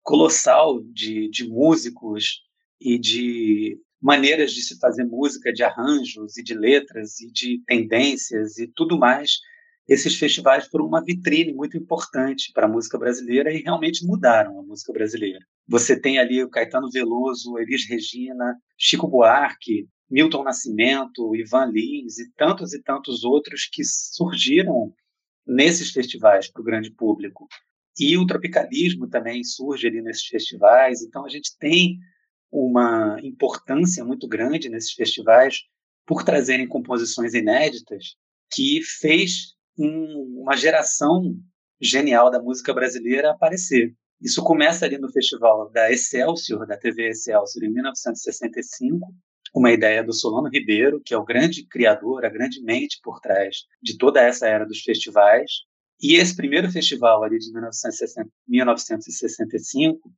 [0.03, 2.41] colossal de, de músicos
[2.79, 8.57] e de maneiras de se fazer música, de arranjos e de letras e de tendências
[8.57, 9.39] e tudo mais.
[9.87, 14.63] Esses festivais foram uma vitrine muito importante para a música brasileira e realmente mudaram a
[14.63, 15.39] música brasileira.
[15.67, 22.31] Você tem ali o Caetano Veloso, Elis Regina, Chico Buarque, Milton Nascimento, Ivan Lins e
[22.35, 24.93] tantos e tantos outros que surgiram
[25.45, 27.47] nesses festivais para o grande público.
[27.99, 31.01] E o tropicalismo também surge ali nesses festivais.
[31.01, 31.97] Então a gente tem
[32.51, 35.59] uma importância muito grande nesses festivais
[36.05, 38.15] por trazerem composições inéditas
[38.51, 41.35] que fez um, uma geração
[41.79, 43.95] genial da música brasileira aparecer.
[44.21, 49.07] Isso começa ali no festival da Excelsior, da TV Excelsior, em 1965,
[49.53, 53.65] uma ideia do Solano Ribeiro, que é o grande criador, a grande mente por trás
[53.81, 55.51] de toda essa era dos festivais.
[56.01, 60.11] E esse primeiro festival ali de 1960, 1965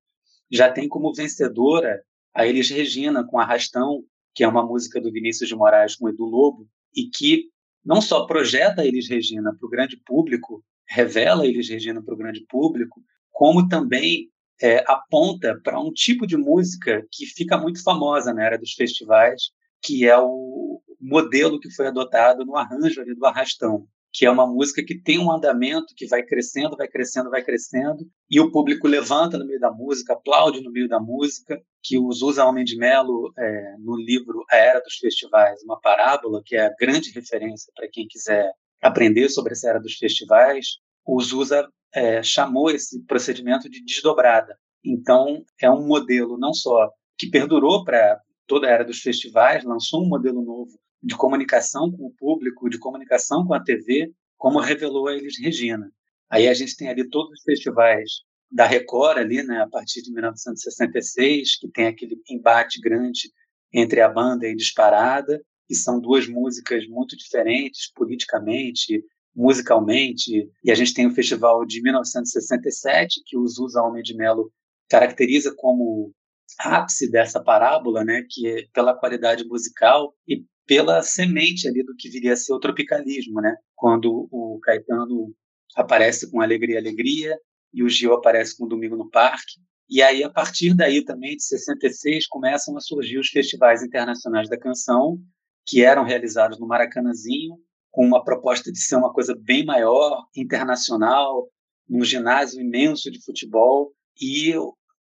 [0.51, 5.49] já tem como vencedora a Elis Regina com Arrastão, que é uma música do Vinícius
[5.49, 7.49] de Moraes com Edu Lobo, e que
[7.83, 12.13] não só projeta a Elis Regina para o grande público, revela a Elis Regina para
[12.13, 14.29] o grande público, como também
[14.61, 19.51] é, aponta para um tipo de música que fica muito famosa na era dos festivais,
[19.81, 24.45] que é o modelo que foi adotado no arranjo ali do Arrastão, que é uma
[24.45, 28.87] música que tem um andamento que vai crescendo, vai crescendo, vai crescendo, e o público
[28.87, 32.77] levanta no meio da música, aplaude no meio da música, que o Zusa Homem de
[32.77, 37.73] Melo, é, no livro A Era dos Festivais, uma parábola, que é a grande referência
[37.75, 43.69] para quem quiser aprender sobre essa era dos festivais, o Zusa é, chamou esse procedimento
[43.69, 44.57] de desdobrada.
[44.83, 50.03] Então, é um modelo não só que perdurou para toda a era dos festivais, lançou
[50.03, 55.07] um modelo novo de comunicação com o público, de comunicação com a TV, como revelou
[55.07, 55.91] a Elis Regina.
[56.29, 60.11] Aí a gente tem ali todos os festivais da Record ali, né, a partir de
[60.11, 63.31] 1966, que tem aquele embate grande
[63.73, 69.03] entre a banda e Disparada, que são duas músicas muito diferentes politicamente,
[69.35, 70.49] musicalmente.
[70.63, 74.51] E a gente tem o festival de 1967, que o Zusa Homem de Melo
[74.89, 76.11] caracteriza como
[76.59, 82.09] ápice dessa parábola, né, que é pela qualidade musical e pela semente ali do que
[82.09, 83.55] viria a ser o tropicalismo, né?
[83.75, 85.33] Quando o Caetano
[85.75, 87.37] aparece com Alegria, Alegria
[87.73, 89.59] e o Gil aparece com Domingo no Parque.
[89.89, 94.57] E aí, a partir daí também, de 66, começam a surgir os festivais internacionais da
[94.57, 95.19] canção,
[95.67, 97.57] que eram realizados no Maracanãzinho,
[97.93, 101.47] com uma proposta de ser uma coisa bem maior, internacional,
[101.87, 103.93] num ginásio imenso de futebol.
[104.19, 104.55] E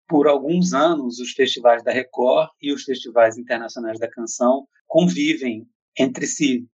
[0.06, 5.66] por alguns anos, os festivais da Record e os festivais internacionais da canção convivem
[5.98, 6.66] entre si.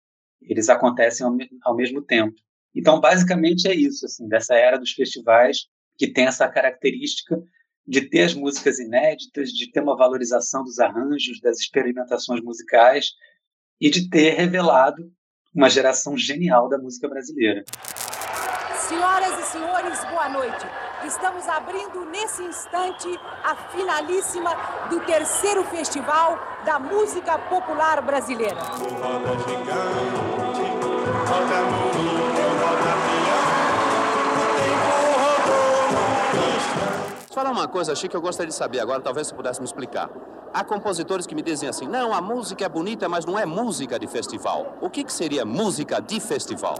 [0.43, 2.35] Eles acontecem ao, ao mesmo tempo.
[2.75, 7.41] Então, basicamente é isso, assim, dessa era dos festivais que tem essa característica
[7.87, 13.11] de ter as músicas inéditas, de ter uma valorização dos arranjos, das experimentações musicais
[13.81, 15.13] e de ter revelado
[15.59, 17.65] uma geração genial da música brasileira.
[18.77, 20.65] Senhoras e senhores, boa noite.
[21.05, 23.09] Estamos abrindo nesse instante
[23.43, 24.55] a finalíssima
[24.89, 28.57] do terceiro Festival da Música Popular Brasileira.
[37.39, 40.11] Falar uma coisa, Chico, que eu gostaria de saber agora, talvez você pudesse me explicar.
[40.53, 43.97] Há compositores que me dizem assim, não, a música é bonita, mas não é música
[43.97, 44.77] de festival.
[44.83, 46.75] O que, que seria música de festival?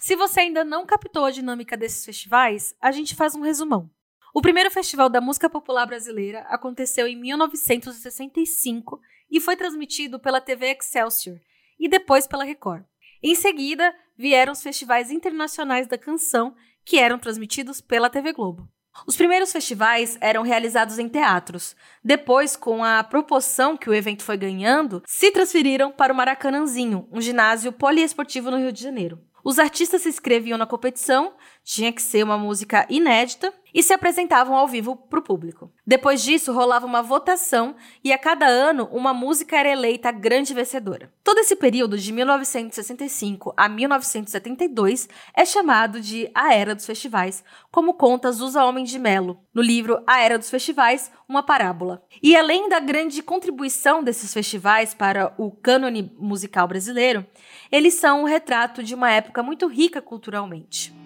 [0.00, 3.88] Se você ainda não captou a dinâmica desses festivais, a gente faz um resumão.
[4.34, 9.00] O primeiro Festival da Música Popular Brasileira aconteceu em 1965
[9.30, 11.38] e foi transmitido pela TV Excelsior
[11.78, 12.82] e depois pela Record.
[13.22, 18.68] Em seguida, vieram os festivais internacionais da canção, que eram transmitidos pela TV Globo.
[19.06, 21.74] Os primeiros festivais eram realizados em teatros.
[22.04, 27.20] Depois, com a proporção que o evento foi ganhando, se transferiram para o Maracanãzinho, um
[27.20, 29.18] ginásio poliesportivo no Rio de Janeiro.
[29.42, 31.32] Os artistas se inscreviam na competição,
[31.62, 35.72] tinha que ser uma música inédita, e se apresentavam ao vivo para o público.
[35.86, 40.52] Depois disso, rolava uma votação e a cada ano uma música era eleita a grande
[40.52, 41.12] vencedora.
[41.22, 47.94] Todo esse período, de 1965 a 1972, é chamado de A Era dos Festivais, como
[47.94, 52.02] conta Zusa Homem de Melo, no livro A Era dos Festivais, uma parábola.
[52.22, 57.24] E além da grande contribuição desses festivais para o cânone musical brasileiro,
[57.70, 60.99] eles são um retrato de uma época muito rica culturalmente.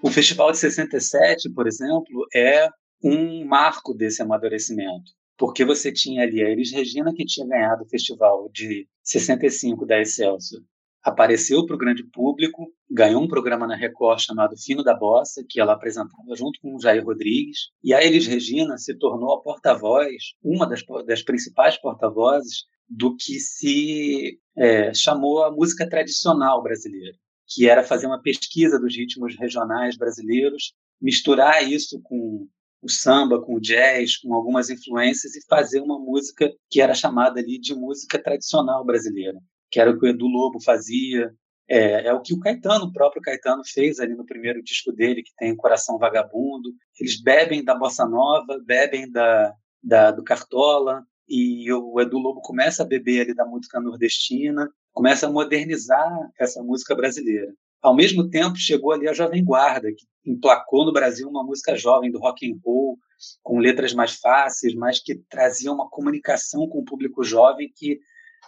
[0.00, 2.68] O Festival de 67, por exemplo, é
[3.02, 7.88] um marco desse amadurecimento, porque você tinha ali a Elis Regina, que tinha ganhado o
[7.88, 10.62] festival de 65 da Excelsior,
[11.02, 15.60] apareceu para o grande público, ganhou um programa na Record chamado Fino da Bossa, que
[15.60, 20.12] ela apresentava junto com o Jair Rodrigues, e a Elis Regina se tornou a porta-voz,
[20.44, 27.16] uma das, das principais porta-vozes do que se é, chamou a música tradicional brasileira
[27.48, 32.46] que era fazer uma pesquisa dos ritmos regionais brasileiros, misturar isso com
[32.82, 37.40] o samba, com o jazz, com algumas influências e fazer uma música que era chamada
[37.40, 39.38] ali de música tradicional brasileira,
[39.70, 41.32] que era o que o Edu Lobo fazia,
[41.68, 45.22] é, é, o que o Caetano, o próprio Caetano, fez ali no primeiro disco dele,
[45.22, 46.72] que tem Coração Vagabundo.
[46.98, 52.82] Eles bebem da bossa nova, bebem da, da do Cartola, e o Edu Lobo começa
[52.82, 57.54] a beber ali da música nordestina, começa a modernizar essa música brasileira.
[57.80, 62.10] Ao mesmo tempo, chegou ali a Jovem Guarda, que emplacou no Brasil uma música jovem
[62.10, 62.98] do rock and roll,
[63.40, 68.00] com letras mais fáceis, mas que trazia uma comunicação com o público jovem que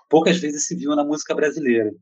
[0.09, 1.93] poucas vezes se viu na música brasileira.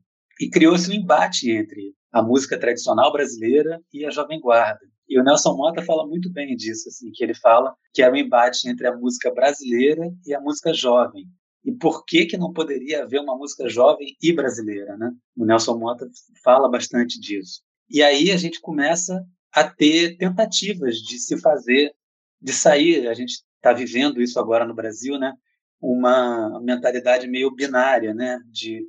[0.41, 4.81] E criou-se um embate entre a música tradicional brasileira e a Jovem Guarda.
[5.07, 8.15] E o Nelson Mota fala muito bem disso, assim, que ele fala que é um
[8.15, 11.27] embate entre a música brasileira e a música jovem.
[11.63, 15.11] E por que que não poderia haver uma música jovem e brasileira, né?
[15.35, 16.09] O Nelson Mota
[16.43, 17.61] fala bastante disso.
[17.89, 21.93] E aí a gente começa a ter tentativas de se fazer,
[22.41, 23.07] de sair.
[23.07, 25.33] A gente está vivendo isso agora no Brasil, né?
[25.81, 28.39] Uma mentalidade meio binária, né?
[28.51, 28.85] De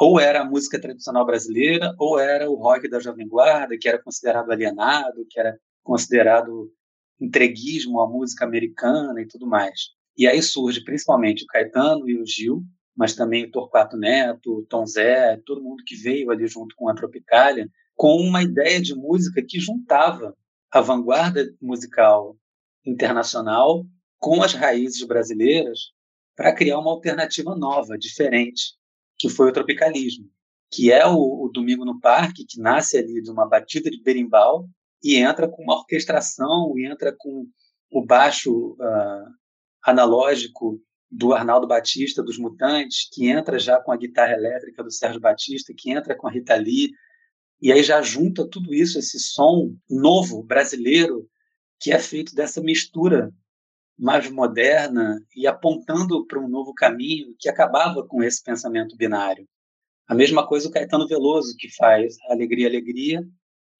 [0.00, 4.00] ou era a música tradicional brasileira, ou era o rock da Jovem Guarda, que era
[4.00, 6.72] considerado alienado, que era considerado
[7.20, 9.97] entreguismo à música americana e tudo mais.
[10.18, 12.64] E aí surge principalmente o Caetano e o Gil,
[12.96, 16.88] mas também o Torquato Neto, o Tom Zé, todo mundo que veio ali junto com
[16.88, 20.36] a Tropicália, com uma ideia de música que juntava
[20.72, 22.36] a vanguarda musical
[22.84, 23.86] internacional
[24.18, 25.92] com as raízes brasileiras
[26.34, 28.74] para criar uma alternativa nova, diferente,
[29.16, 30.28] que foi o tropicalismo,
[30.70, 34.68] que é o, o, Domingo no Parque, que nasce ali de uma batida de berimbau
[35.02, 37.46] e entra com uma orquestração, e entra com
[37.90, 39.37] o baixo uh,
[39.88, 40.80] analógico
[41.10, 45.72] do Arnaldo Batista, dos Mutantes, que entra já com a guitarra elétrica do Sérgio Batista,
[45.76, 46.90] que entra com a Rita Lee,
[47.60, 51.28] e aí já junta tudo isso, esse som novo, brasileiro,
[51.80, 53.32] que é feito dessa mistura
[53.98, 59.48] mais moderna e apontando para um novo caminho que acabava com esse pensamento binário.
[60.06, 63.26] A mesma coisa o Caetano Veloso, que faz Alegria, Alegria,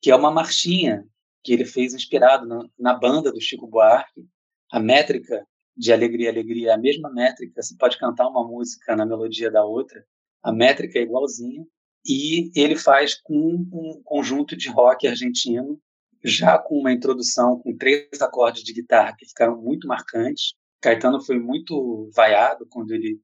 [0.00, 1.06] que é uma marchinha
[1.42, 4.26] que ele fez inspirado na, na banda do Chico Buarque.
[4.70, 5.46] A métrica
[5.78, 9.64] de Alegria, Alegria é a mesma métrica, você pode cantar uma música na melodia da
[9.64, 10.04] outra,
[10.42, 11.64] a métrica é igualzinha,
[12.04, 13.34] e ele faz com
[13.72, 15.80] um conjunto de rock argentino,
[16.24, 20.54] já com uma introdução com três acordes de guitarra que ficaram muito marcantes.
[20.80, 23.20] Caetano foi muito vaiado quando ele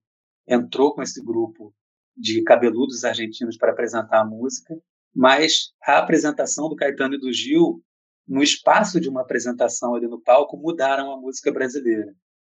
[0.47, 1.75] entrou com esse grupo
[2.17, 4.79] de cabeludos argentinos para apresentar a música,
[5.13, 7.83] mas a apresentação do Caetano e do Gil,
[8.29, 12.15] no espaço de uma apresentação ali no palco, mudaram a música brasileira.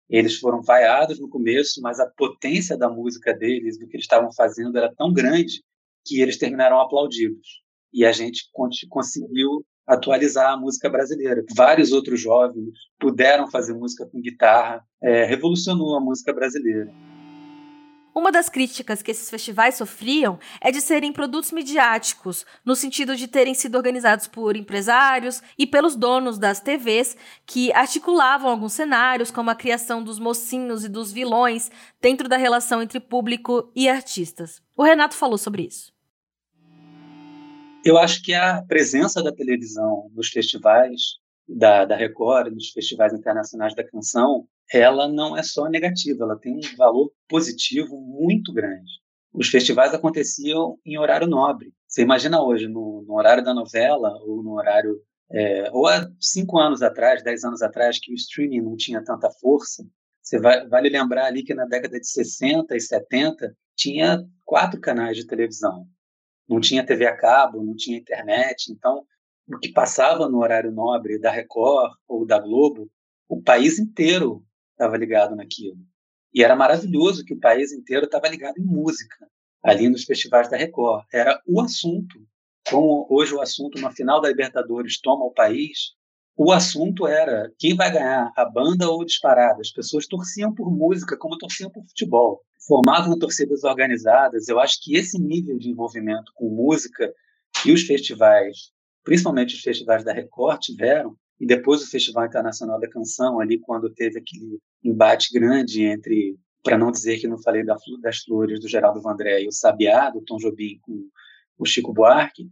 [0.09, 4.33] Eles foram vaiados no começo, mas a potência da música deles, do que eles estavam
[4.33, 5.63] fazendo, era tão grande
[6.05, 7.63] que eles terminaram aplaudidos.
[7.93, 8.51] E a gente
[8.89, 11.45] conseguiu atualizar a música brasileira.
[11.55, 16.91] Vários outros jovens puderam fazer música com guitarra, é, revolucionou a música brasileira.
[18.15, 23.27] Uma das críticas que esses festivais sofriam é de serem produtos midiáticos, no sentido de
[23.27, 29.51] terem sido organizados por empresários e pelos donos das TVs, que articulavam alguns cenários, como
[29.51, 34.63] a criação dos mocinhos e dos vilões dentro da relação entre público e artistas.
[34.77, 35.93] O Renato falou sobre isso.
[37.85, 43.75] Eu acho que a presença da televisão nos festivais da, da Record, nos festivais internacionais
[43.75, 48.91] da canção, ela não é só negativa, ela tem um valor positivo muito grande.
[49.33, 51.73] Os festivais aconteciam em horário nobre.
[51.89, 55.01] Você imagina hoje, no, no horário da novela, ou no horário.
[55.31, 59.31] É, ou há cinco anos atrás, dez anos atrás, que o streaming não tinha tanta
[59.31, 59.85] força,
[60.25, 65.17] você vai, vale lembrar ali que na década de 60 e 70 tinha quatro canais
[65.17, 65.87] de televisão.
[66.49, 68.73] Não tinha TV a cabo, não tinha internet.
[68.73, 69.05] Então,
[69.47, 72.91] o que passava no horário nobre da Record ou da Globo,
[73.29, 74.43] o país inteiro
[74.75, 75.79] estava ligado naquilo.
[76.33, 79.17] E era maravilhoso que o país inteiro estava ligado em música,
[79.63, 81.05] ali nos festivais da Record.
[81.13, 82.19] Era o assunto.
[82.69, 85.93] Como hoje o assunto na final da Libertadores toma o país,
[86.37, 89.61] o assunto era quem vai ganhar, a banda ou disparada.
[89.61, 92.41] As pessoas torciam por música como torciam por futebol.
[92.67, 94.49] Formavam torcidas organizadas.
[94.49, 97.13] Eu acho que esse nível de envolvimento com música
[97.65, 102.89] e os festivais principalmente os festivais da Record tiveram, e depois o Festival Internacional da
[102.89, 107.77] Canção, ali quando teve aquele embate grande entre, para não dizer que não falei da,
[108.01, 111.09] das flores do Geraldo Vandré e o Sabiá, do Tom Jobim com
[111.59, 112.49] o Chico Buarque,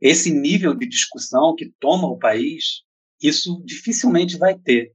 [0.00, 2.82] esse nível de discussão que toma o país,
[3.22, 4.92] isso dificilmente vai ter,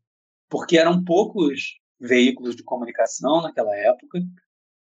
[0.50, 4.20] porque eram poucos veículos de comunicação naquela época,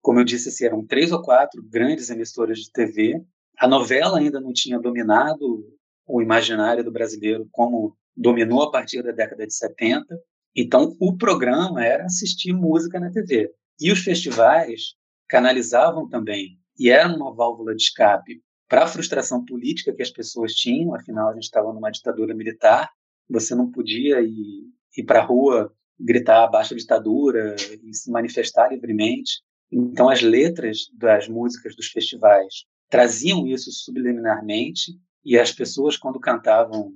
[0.02, 3.22] como eu disse, assim, eram três ou quatro grandes emissoras de TV,
[3.58, 5.64] a novela ainda não tinha dominado
[6.06, 10.06] o imaginário do brasileiro como dominou a partir da década de 70.
[10.54, 13.52] Então, o programa era assistir música na TV.
[13.80, 14.94] E os festivais
[15.28, 20.52] canalizavam também, e era uma válvula de escape para a frustração política que as pessoas
[20.54, 22.90] tinham, afinal, a gente estava numa ditadura militar,
[23.28, 24.64] você não podia ir,
[24.96, 29.42] ir para a rua gritar abaixo a ditadura e se manifestar livremente.
[29.70, 34.92] Então, as letras das músicas dos festivais traziam isso subliminarmente
[35.24, 36.94] e as pessoas, quando cantavam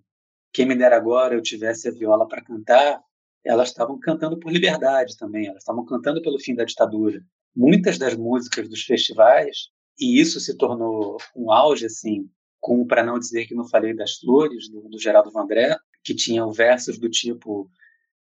[0.55, 3.03] Quem Me Dera Agora Eu Tivesse a Viola para Cantar,
[3.45, 7.21] elas estavam cantando por liberdade também, elas estavam cantando pelo fim da ditadura.
[7.55, 12.31] Muitas das músicas dos festivais, e isso se tornou um auge, assim,
[12.61, 16.53] com, para não dizer que não falei das flores, do, do Geraldo Vandré, que tinham
[16.53, 17.69] versos do tipo: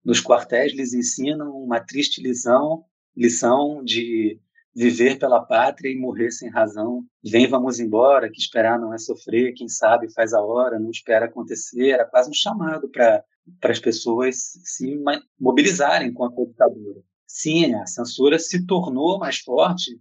[0.02, 2.82] Nos quartéis lhes ensinam uma triste lição,
[3.14, 4.40] lição de
[4.74, 7.04] viver pela pátria e morrer sem razão.
[7.22, 11.26] Vem, vamos embora, que esperar não é sofrer, quem sabe faz a hora, não espera
[11.26, 11.90] acontecer.
[11.90, 13.24] Era quase um chamado para
[13.64, 14.98] as pessoas se
[15.38, 17.00] mobilizarem contra a ditadura.
[17.26, 19.98] Sim, a censura se tornou mais forte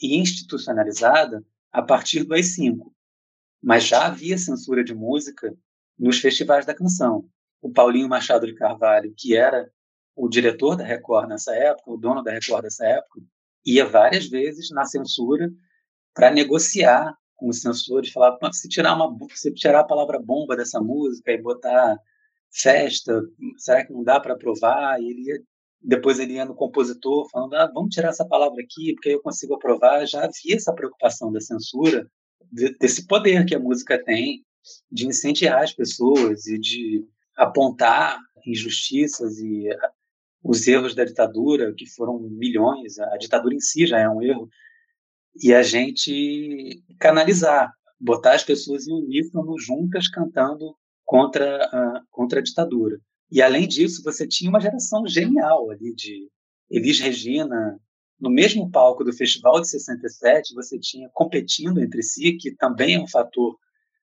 [0.00, 2.92] e institucionalizada a partir do AI-5,
[3.62, 5.54] mas já havia censura de música
[5.98, 7.24] nos festivais da canção.
[7.60, 9.70] O Paulinho Machado de Carvalho, que era
[10.14, 13.22] o diretor da Record nessa época, o dono da Record dessa época,
[13.64, 15.50] ia várias vezes na censura
[16.14, 20.80] para negociar com os censores, falar se tirar uma se tirar a palavra bomba dessa
[20.80, 21.98] música e botar
[22.52, 23.22] festa,
[23.56, 25.00] será que não dá para aprovar?
[25.00, 25.42] E ele ia,
[25.80, 29.22] depois ele ia no compositor falando, ah, vamos tirar essa palavra aqui porque aí eu
[29.22, 30.06] consigo aprovar.
[30.06, 32.06] Já havia essa preocupação da censura
[32.78, 34.44] desse poder que a música tem
[34.90, 37.04] de incendiar as pessoas e de
[37.36, 39.68] apontar injustiças e
[40.42, 44.48] os erros da ditadura, que foram milhões, a ditadura em si já é um erro,
[45.40, 52.42] e a gente canalizar, botar as pessoas em uníssono juntas cantando contra a, contra a
[52.42, 53.00] ditadura.
[53.30, 56.28] E além disso, você tinha uma geração genial ali de
[56.68, 57.78] Elis Regina,
[58.20, 63.00] no mesmo palco do Festival de 67, você tinha competindo entre si, que também é
[63.00, 63.56] um fator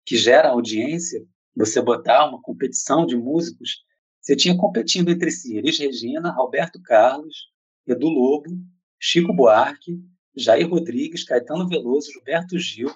[0.05, 1.23] que gera audiência,
[1.55, 3.83] você botar uma competição de músicos,
[4.21, 7.49] você tinha competindo entre si Elis Regina, Roberto Carlos,
[7.87, 8.49] Edu Lobo,
[8.99, 9.99] Chico Buarque,
[10.35, 12.89] Jair Rodrigues, Caetano Veloso, Gilberto Gil,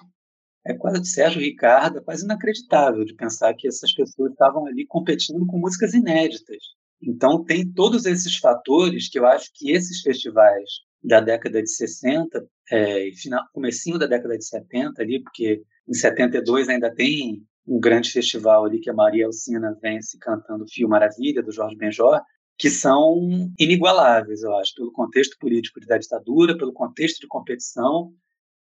[0.66, 5.44] é quase Sérgio Ricardo, é quase inacreditável de pensar que essas pessoas estavam ali competindo
[5.46, 6.58] com músicas inéditas.
[7.02, 10.70] Então tem todos esses fatores que eu acho que esses festivais
[11.02, 16.68] da década de 60 é, final, comecinho da década de 70 ali, porque em 72
[16.68, 21.52] ainda tem um grande festival ali que a Maria Alcina vence cantando Fio Maravilha, do
[21.52, 22.20] Jorge Benjor,
[22.56, 28.12] que são inigualáveis, eu acho, pelo contexto político da ditadura, pelo contexto de competição,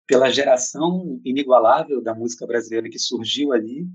[0.05, 3.87] pela geração inigualável da música brasileira que surgiu ali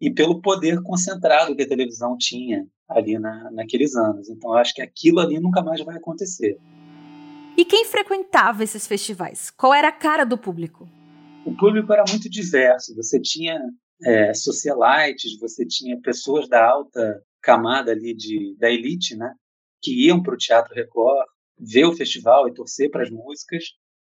[0.00, 4.28] e pelo poder concentrado que a televisão tinha ali na, naqueles anos.
[4.28, 6.58] Então, eu acho que aquilo ali nunca mais vai acontecer.
[7.56, 9.50] E quem frequentava esses festivais?
[9.50, 10.88] Qual era a cara do público?
[11.44, 12.94] O público era muito diverso.
[12.96, 13.60] Você tinha
[14.04, 19.34] é, socialites, você tinha pessoas da alta camada ali de, da elite, né,
[19.80, 21.26] que iam para o Teatro Record
[21.58, 23.64] ver o festival e torcer para as músicas.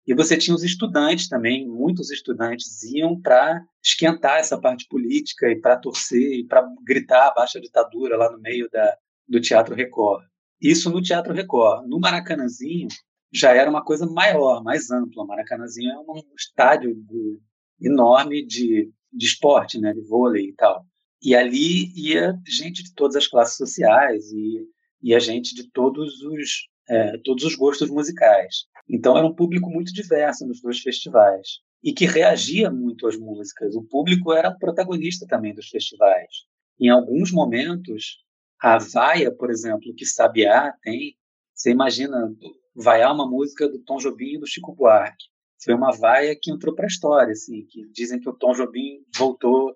[0.06, 5.60] E você tinha os estudantes também, muitos estudantes iam para esquentar essa parte política e
[5.60, 10.26] para torcer e para gritar a ditadura lá no meio da, do Teatro Record.
[10.60, 11.88] Isso no Teatro Record.
[11.88, 12.88] No Maracanãzinho,
[13.34, 15.24] já era uma coisa maior, mais ampla.
[15.24, 16.96] O Maracanãzinho é um estádio
[17.80, 20.86] enorme de, de esporte, né, de vôlei e tal.
[21.24, 26.70] E ali ia gente de todas as classes sociais e, a gente de todos os
[26.90, 28.66] é, todos os gostos musicais.
[28.90, 33.76] Então era um público muito diverso nos dois festivais e que reagia muito às músicas.
[33.76, 36.46] O público era protagonista também dos festivais.
[36.80, 38.18] Em alguns momentos,
[38.60, 41.16] a vaia, por exemplo, que Sabiá tem,
[41.54, 42.34] você imagina
[42.76, 45.26] vaiar uma música do Tom Jobim e do Chico Buarque.
[45.64, 49.04] Foi uma vaia que entrou para a história, assim, que dizem que o Tom Jobim
[49.16, 49.76] voltou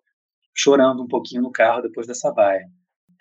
[0.54, 2.66] chorando um pouquinho no carro depois dessa vaia.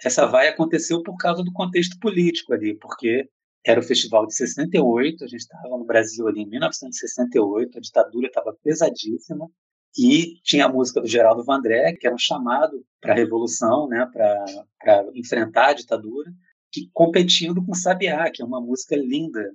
[0.02, 3.28] Essa vaia aconteceu por causa do contexto político ali, porque
[3.66, 8.26] era o festival de 68, a gente estava no Brasil ali em 1968, a ditadura
[8.26, 9.48] estava pesadíssima,
[9.96, 14.06] e tinha a música do Geraldo Vandré, que era um chamado para a revolução, né,
[14.12, 16.32] para enfrentar a ditadura,
[16.72, 19.52] que competindo com Sabiá, que é uma música linda,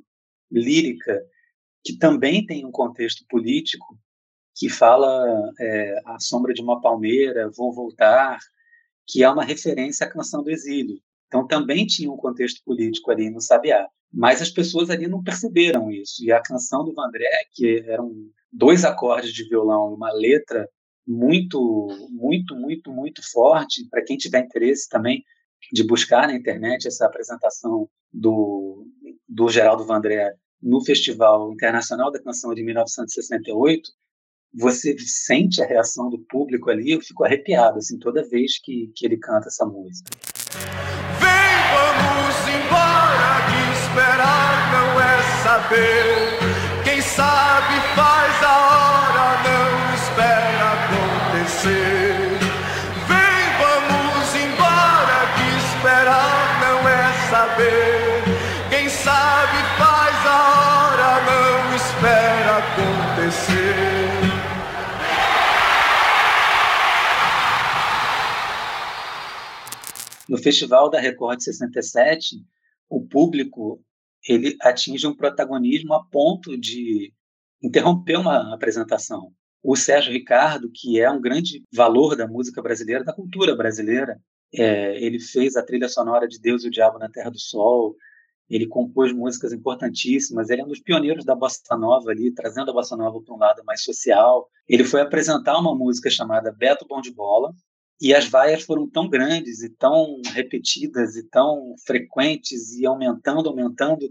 [0.49, 1.21] lírica,
[1.83, 3.97] que também tem um contexto político,
[4.55, 5.25] que fala
[5.59, 8.37] é, A Sombra de uma Palmeira, Vou Voltar,
[9.07, 10.99] que é uma referência à canção do exílio.
[11.27, 13.87] Então também tinha um contexto político ali no Sabiá.
[14.11, 16.23] Mas as pessoas ali não perceberam isso.
[16.23, 18.11] E a canção do Vandré, que eram
[18.51, 20.67] dois acordes de violão, uma letra
[21.07, 25.23] muito, muito, muito, muito forte, para quem tiver interesse também
[25.71, 28.87] de buscar na internet essa apresentação do,
[29.27, 33.89] do Geraldo Vandré no Festival Internacional da Canção de 1968,
[34.53, 39.05] você sente a reação do público ali, eu fico arrepiado assim toda vez que, que
[39.05, 40.09] ele canta essa música.
[41.19, 41.29] Vem,
[41.75, 46.83] vamos embora, que esperar não é saber.
[46.83, 48.08] Quem sabe faz
[62.39, 63.75] espera acontecer.
[70.27, 72.37] No Festival da Record 67,
[72.89, 73.83] o público
[74.27, 77.13] ele atinge um protagonismo a ponto de
[77.61, 79.33] interromper uma apresentação.
[79.61, 84.19] O Sérgio Ricardo, que é um grande valor da música brasileira, da cultura brasileira,
[84.53, 87.95] é, ele fez a trilha sonora de Deus e o Diabo na Terra do Sol,
[88.49, 92.73] ele compôs músicas importantíssimas, ele é um dos pioneiros da bossa nova ali, trazendo a
[92.73, 94.49] bossa nova para um lado mais social.
[94.67, 97.53] Ele foi apresentar uma música chamada Beto Bom de Bola,
[98.01, 104.09] e as vaias foram tão grandes e tão repetidas e tão frequentes e aumentando, aumentando,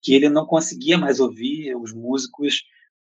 [0.00, 2.62] que ele não conseguia mais ouvir os músicos,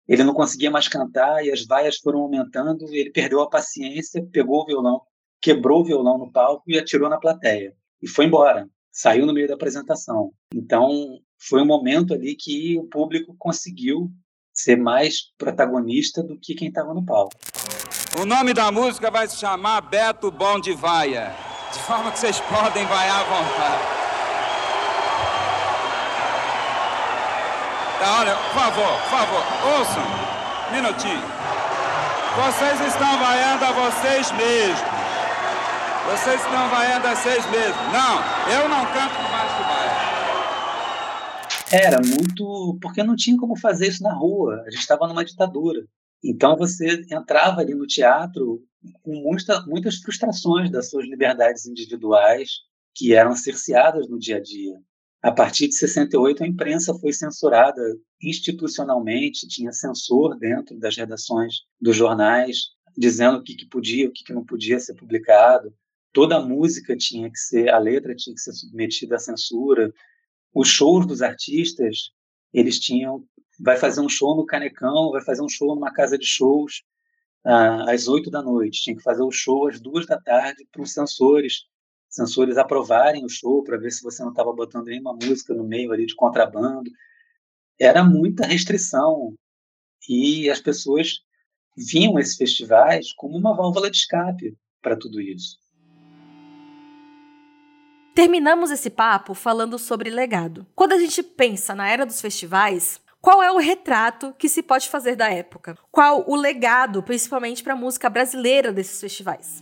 [0.07, 4.62] ele não conseguia mais cantar e as vaias foram aumentando, ele perdeu a paciência, pegou
[4.62, 5.01] o violão,
[5.41, 9.49] quebrou o violão no palco e atirou na plateia e foi embora, saiu no meio
[9.49, 10.30] da apresentação.
[10.55, 14.09] Então, foi um momento ali que o público conseguiu
[14.53, 17.34] ser mais protagonista do que quem estava no palco.
[18.20, 21.34] O nome da música vai se chamar Beto Bom de Vaia,
[21.72, 23.82] de forma que vocês podem vaiar à vontade.
[27.99, 29.42] Tá, olha, por favor, por favor,
[29.76, 30.05] ouçam,
[30.70, 31.24] minutinho.
[32.36, 35.04] Vocês estão vaiando a vocês mesmos.
[36.07, 37.75] Vocês estão vaiando há seis meses.
[37.91, 38.21] Não,
[38.53, 40.15] eu não canto debaixo de baia.
[41.73, 42.79] Era muito.
[42.81, 44.63] Porque não tinha como fazer isso na rua.
[44.67, 45.87] A gente estava numa ditadura.
[46.23, 48.63] Então você entrava ali no teatro
[49.03, 52.51] com muita, muitas frustrações das suas liberdades individuais
[52.95, 54.79] que eram cerceadas no dia a dia.
[55.23, 57.81] A partir de 68, a imprensa foi censurada
[58.23, 62.59] institucionalmente, tinha censor dentro das redações dos jornais,
[62.97, 65.75] dizendo o que, que podia, o que, que não podia ser publicado.
[66.15, 69.93] Toda a música tinha que ser, a letra tinha que ser submetida à censura.
[70.55, 72.12] Os shows dos artistas,
[72.53, 73.27] eles tinham
[73.61, 76.83] vai fazer um show no Canecão, vai fazer um show numa casa de shows
[77.45, 78.83] ah, às oito da noite.
[78.83, 81.65] Tinha que fazer o show às duas da tarde para os censores,
[82.09, 85.93] censores aprovarem o show para ver se você não estava botando nenhuma música no meio
[85.93, 86.91] ali de contrabando.
[87.79, 89.35] Era muita restrição
[90.09, 91.21] e as pessoas
[91.77, 95.64] viam esses festivais como uma válvula de escape para tudo isso.
[98.15, 100.65] Terminamos esse papo falando sobre legado.
[100.73, 104.89] Quando a gente pensa na era dos festivais, qual é o retrato que se pode
[104.89, 105.77] fazer da época?
[105.91, 109.61] Qual o legado, principalmente para a música brasileira desses festivais?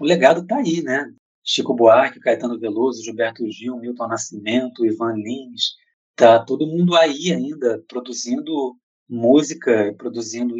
[0.00, 1.12] O legado está aí, né?
[1.44, 5.74] Chico Buarque, Caetano Veloso, Gilberto Gil, Milton Nascimento, Ivan Lins,
[6.16, 8.74] tá todo mundo aí ainda produzindo
[9.06, 10.54] música, produzindo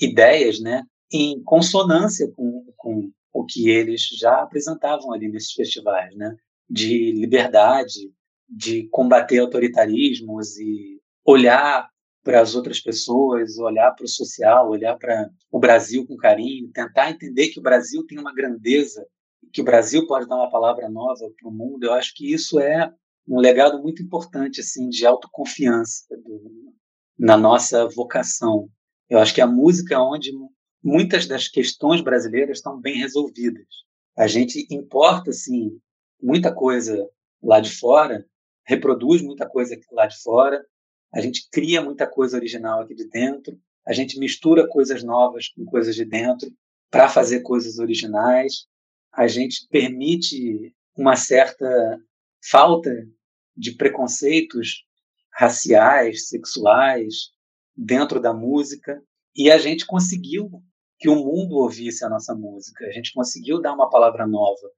[0.00, 0.84] ideias, né?
[1.12, 6.36] Em consonância com, com o que eles já apresentavam ali nesses festivais, né?
[6.68, 8.12] De liberdade,
[8.48, 11.88] de combater autoritarismos e olhar
[12.24, 17.10] para as outras pessoas, olhar para o social, olhar para o Brasil com carinho, tentar
[17.10, 19.06] entender que o Brasil tem uma grandeza,
[19.52, 21.84] que o Brasil pode dar uma palavra nova para o mundo.
[21.84, 22.92] Eu acho que isso é
[23.26, 26.74] um legado muito importante assim de autoconfiança do,
[27.18, 28.68] na nossa vocação.
[29.08, 30.32] Eu acho que a música é onde
[30.82, 33.66] muitas das questões brasileiras estão bem resolvidas.
[34.16, 35.78] A gente importa assim
[36.20, 37.08] muita coisa
[37.42, 38.26] lá de fora,
[38.66, 40.64] reproduz muita coisa lá de fora,
[41.14, 45.64] a gente cria muita coisa original aqui de dentro, a gente mistura coisas novas com
[45.64, 46.50] coisas de dentro
[46.90, 48.66] para fazer coisas originais,
[49.12, 51.66] a gente permite uma certa
[52.50, 52.90] falta
[53.56, 54.84] de preconceitos
[55.32, 57.30] raciais, sexuais
[57.76, 59.02] dentro da música
[59.34, 60.62] e a gente conseguiu
[60.98, 62.86] que o mundo ouvisse a nossa música.
[62.86, 64.70] A gente conseguiu dar uma palavra nova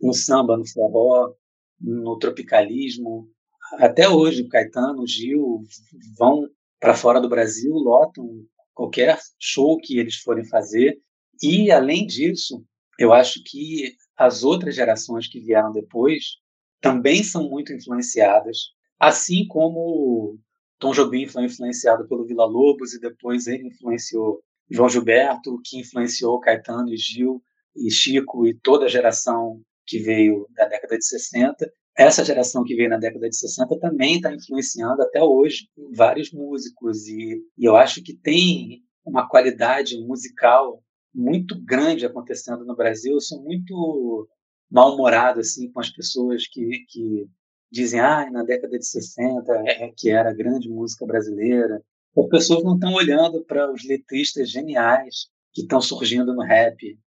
[0.00, 1.34] no samba, no forró,
[1.80, 3.28] no tropicalismo,
[3.72, 5.64] até hoje, o Caetano, o Gil
[6.18, 6.48] vão
[6.78, 8.44] para fora do Brasil, lotam
[8.74, 11.00] qualquer show que eles forem fazer.
[11.42, 12.64] E, além disso,
[12.98, 16.36] eu acho que as outras gerações que vieram depois
[16.80, 18.58] também são muito influenciadas,
[19.00, 20.38] assim como
[20.78, 26.40] Tom Jobim foi influenciado pelo Vila Lobos e depois ele influenciou João Gilberto, que influenciou
[26.40, 27.42] Caetano e Gil
[27.76, 32.74] e Chico e toda a geração que veio da década de 60 essa geração que
[32.74, 37.76] veio na década de 60 também está influenciando até hoje vários músicos e, e, eu
[37.76, 40.82] acho que tem uma qualidade musical
[41.14, 43.12] muito grande acontecendo no Brasil.
[43.14, 44.28] Eu sou muito
[44.68, 47.28] mal-humorado assim com as pessoas que, que
[47.70, 51.80] dizem ah, na década de 60 é, que era grande música brasileira.
[52.16, 56.98] As pessoas não estão olhando para os letristas geniais que estão surgindo no rap,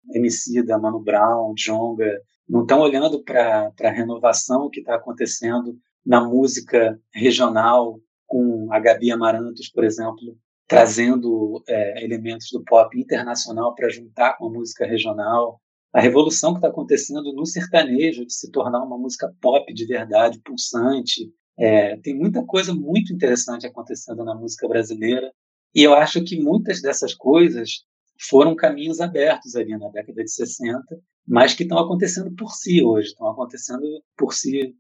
[0.64, 6.98] da Mano Brown, Jonga, não estão olhando para a renovação que está acontecendo na música
[7.12, 10.36] regional, com a Gabi Amarantos, por exemplo,
[10.68, 15.60] trazendo é, elementos do pop internacional para juntar com a música regional.
[15.92, 20.40] A revolução que está acontecendo no sertanejo, de se tornar uma música pop de verdade,
[20.40, 21.32] pulsante.
[21.58, 25.32] É, tem muita coisa muito interessante acontecendo na música brasileira.
[25.74, 27.84] E eu acho que muitas dessas coisas
[28.28, 30.82] foram caminhos abertos ali na década de 60
[31.26, 33.82] mas que estão acontecendo por si hoje, estão acontecendo
[34.16, 34.76] por si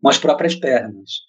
[0.00, 1.22] com as próprias pernas.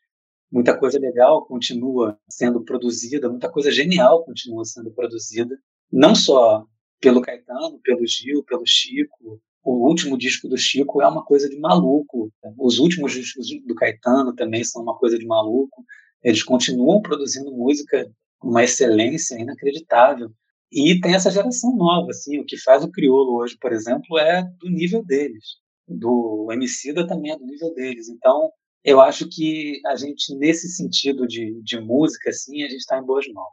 [0.52, 5.58] Muita coisa legal continua sendo produzida, muita coisa genial continua sendo produzida,
[5.92, 6.66] não só
[7.00, 9.42] pelo Caetano, pelo Gil, pelo Chico.
[9.64, 12.32] O último disco do Chico é uma coisa de maluco.
[12.58, 15.84] Os últimos discos do Caetano também são uma coisa de maluco.
[16.24, 20.32] Eles continuam produzindo música com uma excelência inacreditável.
[20.72, 24.44] E tem essa geração nova, assim, o que faz o crioulo hoje, por exemplo, é
[24.60, 25.44] do nível deles.
[25.88, 28.10] Do Emicida também é do nível deles.
[28.10, 28.50] Então,
[28.84, 33.06] eu acho que a gente, nesse sentido de, de música, assim, a gente está em
[33.06, 33.52] boas mãos.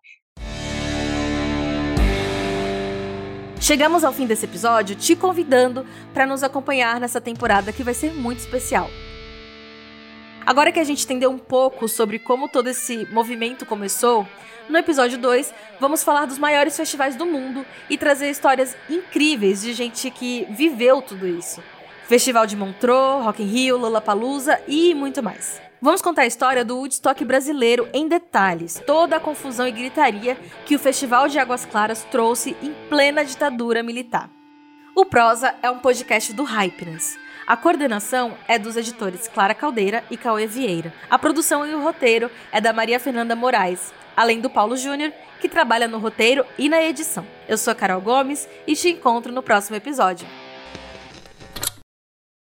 [3.69, 8.15] Chegamos ao fim desse episódio te convidando para nos acompanhar nessa temporada que vai ser
[8.15, 8.89] muito especial.
[10.47, 14.27] Agora que a gente entendeu um pouco sobre como todo esse movimento começou,
[14.71, 19.75] no episódio 2, vamos falar dos maiores festivais do mundo e trazer histórias incríveis de
[19.75, 21.63] gente que viveu tudo isso.
[22.07, 25.68] Festival de Montreux, Rock in Rio, Lollapalooza e muito mais.
[25.81, 30.75] Vamos contar a história do Woodstock brasileiro em detalhes, toda a confusão e gritaria que
[30.75, 34.29] o Festival de Águas Claras trouxe em plena ditadura militar.
[34.97, 37.17] O Prosa é um podcast do Hypeness.
[37.47, 40.93] A coordenação é dos editores Clara Caldeira e Cauê Vieira.
[41.09, 45.49] A produção e o roteiro é da Maria Fernanda Moraes, além do Paulo Júnior, que
[45.49, 47.25] trabalha no roteiro e na edição.
[47.49, 50.27] Eu sou a Carol Gomes e te encontro no próximo episódio.